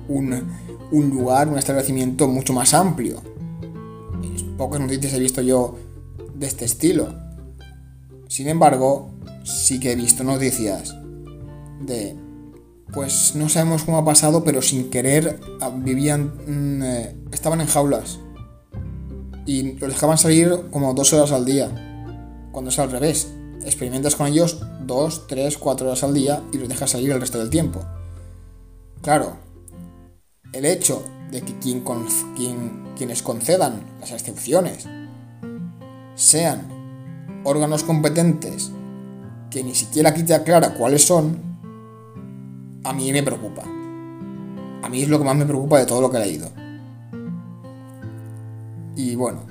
un, 0.07 1.09
lugar, 1.09 1.47
un 1.47 1.57
establecimiento 1.57 2.27
mucho 2.27 2.53
más 2.53 2.73
amplio. 2.73 3.21
pocas 4.57 4.79
noticias 4.79 5.13
he 5.13 5.19
visto 5.19 5.41
yo 5.41 5.75
de 6.35 6.47
este 6.47 6.65
estilo. 6.65 7.13
Sin 8.27 8.47
embargo, 8.47 9.11
sí 9.43 9.79
que 9.79 9.93
he 9.93 9.95
visto 9.95 10.23
noticias 10.23 10.95
de, 11.81 12.15
pues 12.93 13.33
no 13.35 13.49
sabemos 13.49 13.83
cómo 13.83 13.97
ha 13.97 14.05
pasado, 14.05 14.43
pero 14.43 14.61
sin 14.61 14.89
querer 14.89 15.39
ah, 15.61 15.71
vivían, 15.73 16.33
mm, 16.47 16.83
eh, 16.83 17.15
estaban 17.31 17.61
en 17.61 17.67
jaulas 17.67 18.19
y 19.45 19.73
los 19.73 19.91
dejaban 19.91 20.17
salir 20.17 20.51
como 20.71 20.93
dos 20.93 21.13
horas 21.13 21.31
al 21.31 21.45
día, 21.45 21.69
cuando 22.51 22.69
es 22.69 22.79
al 22.79 22.91
revés 22.91 23.31
experimentas 23.63 24.15
con 24.15 24.27
ellos 24.27 24.61
2, 24.85 25.27
3, 25.27 25.57
4 25.57 25.87
horas 25.87 26.03
al 26.03 26.13
día 26.13 26.43
y 26.51 26.57
los 26.57 26.69
dejas 26.69 26.91
salir 26.91 27.11
el 27.11 27.19
resto 27.19 27.39
del 27.39 27.49
tiempo. 27.49 27.81
Claro, 29.01 29.37
el 30.53 30.65
hecho 30.65 31.03
de 31.31 31.41
que 31.41 31.57
quien, 31.59 31.83
quienes 32.95 33.21
concedan 33.21 33.83
las 33.99 34.11
excepciones 34.11 34.87
sean 36.15 37.41
órganos 37.43 37.83
competentes 37.83 38.71
que 39.49 39.63
ni 39.63 39.75
siquiera 39.75 40.09
aquí 40.09 40.23
te 40.23 40.33
aclara 40.33 40.73
cuáles 40.73 41.05
son, 41.05 41.54
a 42.85 42.93
mí 42.93 43.11
me 43.11 43.23
preocupa. 43.23 43.63
A 43.63 44.89
mí 44.89 45.01
es 45.01 45.09
lo 45.09 45.17
que 45.17 45.25
más 45.25 45.35
me 45.35 45.45
preocupa 45.45 45.79
de 45.79 45.85
todo 45.85 46.01
lo 46.01 46.11
que 46.11 46.17
he 46.17 46.19
leído. 46.21 46.49
Y 48.95 49.15
bueno, 49.15 49.45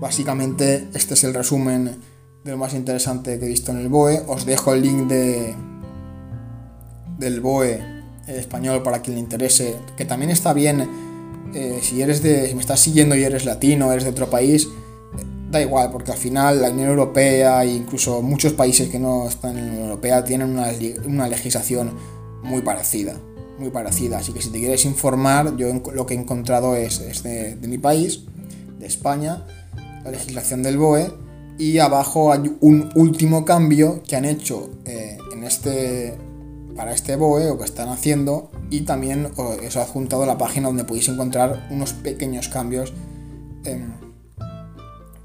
básicamente 0.00 0.88
este 0.94 1.14
es 1.14 1.24
el 1.24 1.34
resumen 1.34 2.00
de 2.42 2.50
lo 2.50 2.56
más 2.56 2.74
interesante 2.74 3.38
que 3.38 3.44
he 3.44 3.48
visto 3.48 3.70
en 3.70 3.78
el 3.78 3.88
BOE. 3.88 4.24
Os 4.26 4.46
dejo 4.46 4.72
el 4.72 4.82
link 4.82 5.08
de 5.08 5.54
del 7.18 7.40
BOE 7.42 7.78
español 8.26 8.82
para 8.82 9.02
quien 9.02 9.16
le 9.16 9.20
interese, 9.20 9.76
que 9.96 10.06
también 10.06 10.30
está 10.30 10.54
bien 10.54 10.88
eh, 11.54 11.80
si 11.82 12.00
eres 12.00 12.22
de 12.22 12.48
si 12.48 12.54
me 12.54 12.62
estás 12.62 12.80
siguiendo 12.80 13.14
y 13.14 13.24
eres 13.24 13.44
latino, 13.44 13.92
eres 13.92 14.04
de 14.04 14.10
otro 14.10 14.30
país, 14.30 14.68
da 15.50 15.60
igual, 15.60 15.90
porque 15.90 16.12
al 16.12 16.18
final 16.18 16.62
la 16.62 16.70
Unión 16.70 16.88
Europea 16.88 17.64
e 17.64 17.74
incluso 17.74 18.22
muchos 18.22 18.52
países 18.52 18.88
que 18.88 18.98
no 18.98 19.28
están 19.28 19.58
en 19.58 19.66
la 19.66 19.72
Unión 19.72 19.84
Europea 19.84 20.24
tienen 20.24 20.50
una, 21.06 21.28
legislación 21.28 21.92
muy 22.42 22.62
parecida. 22.62 23.16
Muy 23.58 23.70
parecida. 23.70 24.18
Así 24.18 24.32
que 24.32 24.42
si 24.42 24.50
te 24.50 24.58
quieres 24.58 24.84
informar, 24.84 25.56
yo 25.56 25.68
lo 25.92 26.06
que 26.06 26.14
he 26.14 26.16
encontrado 26.16 26.76
es, 26.76 27.22
de, 27.22 27.56
mi 27.62 27.78
país, 27.78 28.24
de 28.78 28.86
España, 28.86 29.46
la 30.04 30.10
legislación 30.10 30.62
del 30.62 30.78
BOE. 30.78 31.12
Y 31.58 31.78
abajo 31.78 32.32
hay 32.32 32.56
un 32.60 32.90
último 32.94 33.44
cambio 33.44 34.02
que 34.02 34.16
han 34.16 34.24
hecho 34.24 34.70
eh, 34.86 35.18
en 35.32 35.44
este, 35.44 36.16
para 36.74 36.92
este 36.92 37.16
BOE 37.16 37.50
o 37.50 37.58
que 37.58 37.64
están 37.64 37.90
haciendo. 37.90 38.50
Y 38.70 38.82
también 38.82 39.30
os 39.36 39.76
he 39.76 39.80
adjuntado 39.80 40.24
la 40.24 40.38
página 40.38 40.68
donde 40.68 40.84
podéis 40.84 41.08
encontrar 41.08 41.68
unos 41.70 41.92
pequeños 41.92 42.48
cambios 42.48 42.94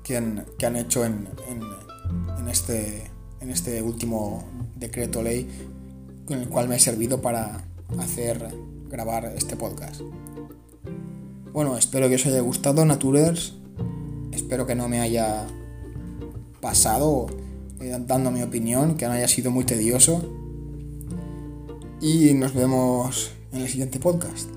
que 0.04 0.18
han, 0.18 0.76
hecho 0.76 1.06
en, 1.06 1.28
este, 2.50 3.10
en 3.40 3.50
este 3.50 3.82
último 3.82 4.44
decreto 4.76 5.24
ley 5.24 5.50
con 6.26 6.40
el 6.40 6.50
cual 6.50 6.68
me 6.68 6.76
he 6.76 6.80
servido 6.80 7.22
para 7.22 7.64
hacer 8.00 8.48
grabar 8.90 9.34
este 9.38 9.56
podcast. 9.56 10.02
Bueno, 11.54 11.78
espero 11.78 12.10
que 12.10 12.16
os 12.16 12.26
haya 12.26 12.42
gustado, 12.42 12.84
Naturers. 12.84 13.54
Espero 14.32 14.66
que 14.66 14.76
no 14.76 14.90
me 14.90 15.00
haya 15.00 15.48
pasado 16.60 17.28
eh, 17.80 17.98
dando 18.06 18.32
mi 18.32 18.42
opinión, 18.42 18.98
que 18.98 19.06
no 19.06 19.14
haya 19.14 19.28
sido 19.28 19.52
muy 19.52 19.64
tedioso. 19.64 20.24
Y 22.02 22.34
nos 22.34 22.54
vemos 22.54 23.32
en 23.54 23.62
el 23.62 23.70
siguiente 23.70 24.00
podcast. 24.00 24.55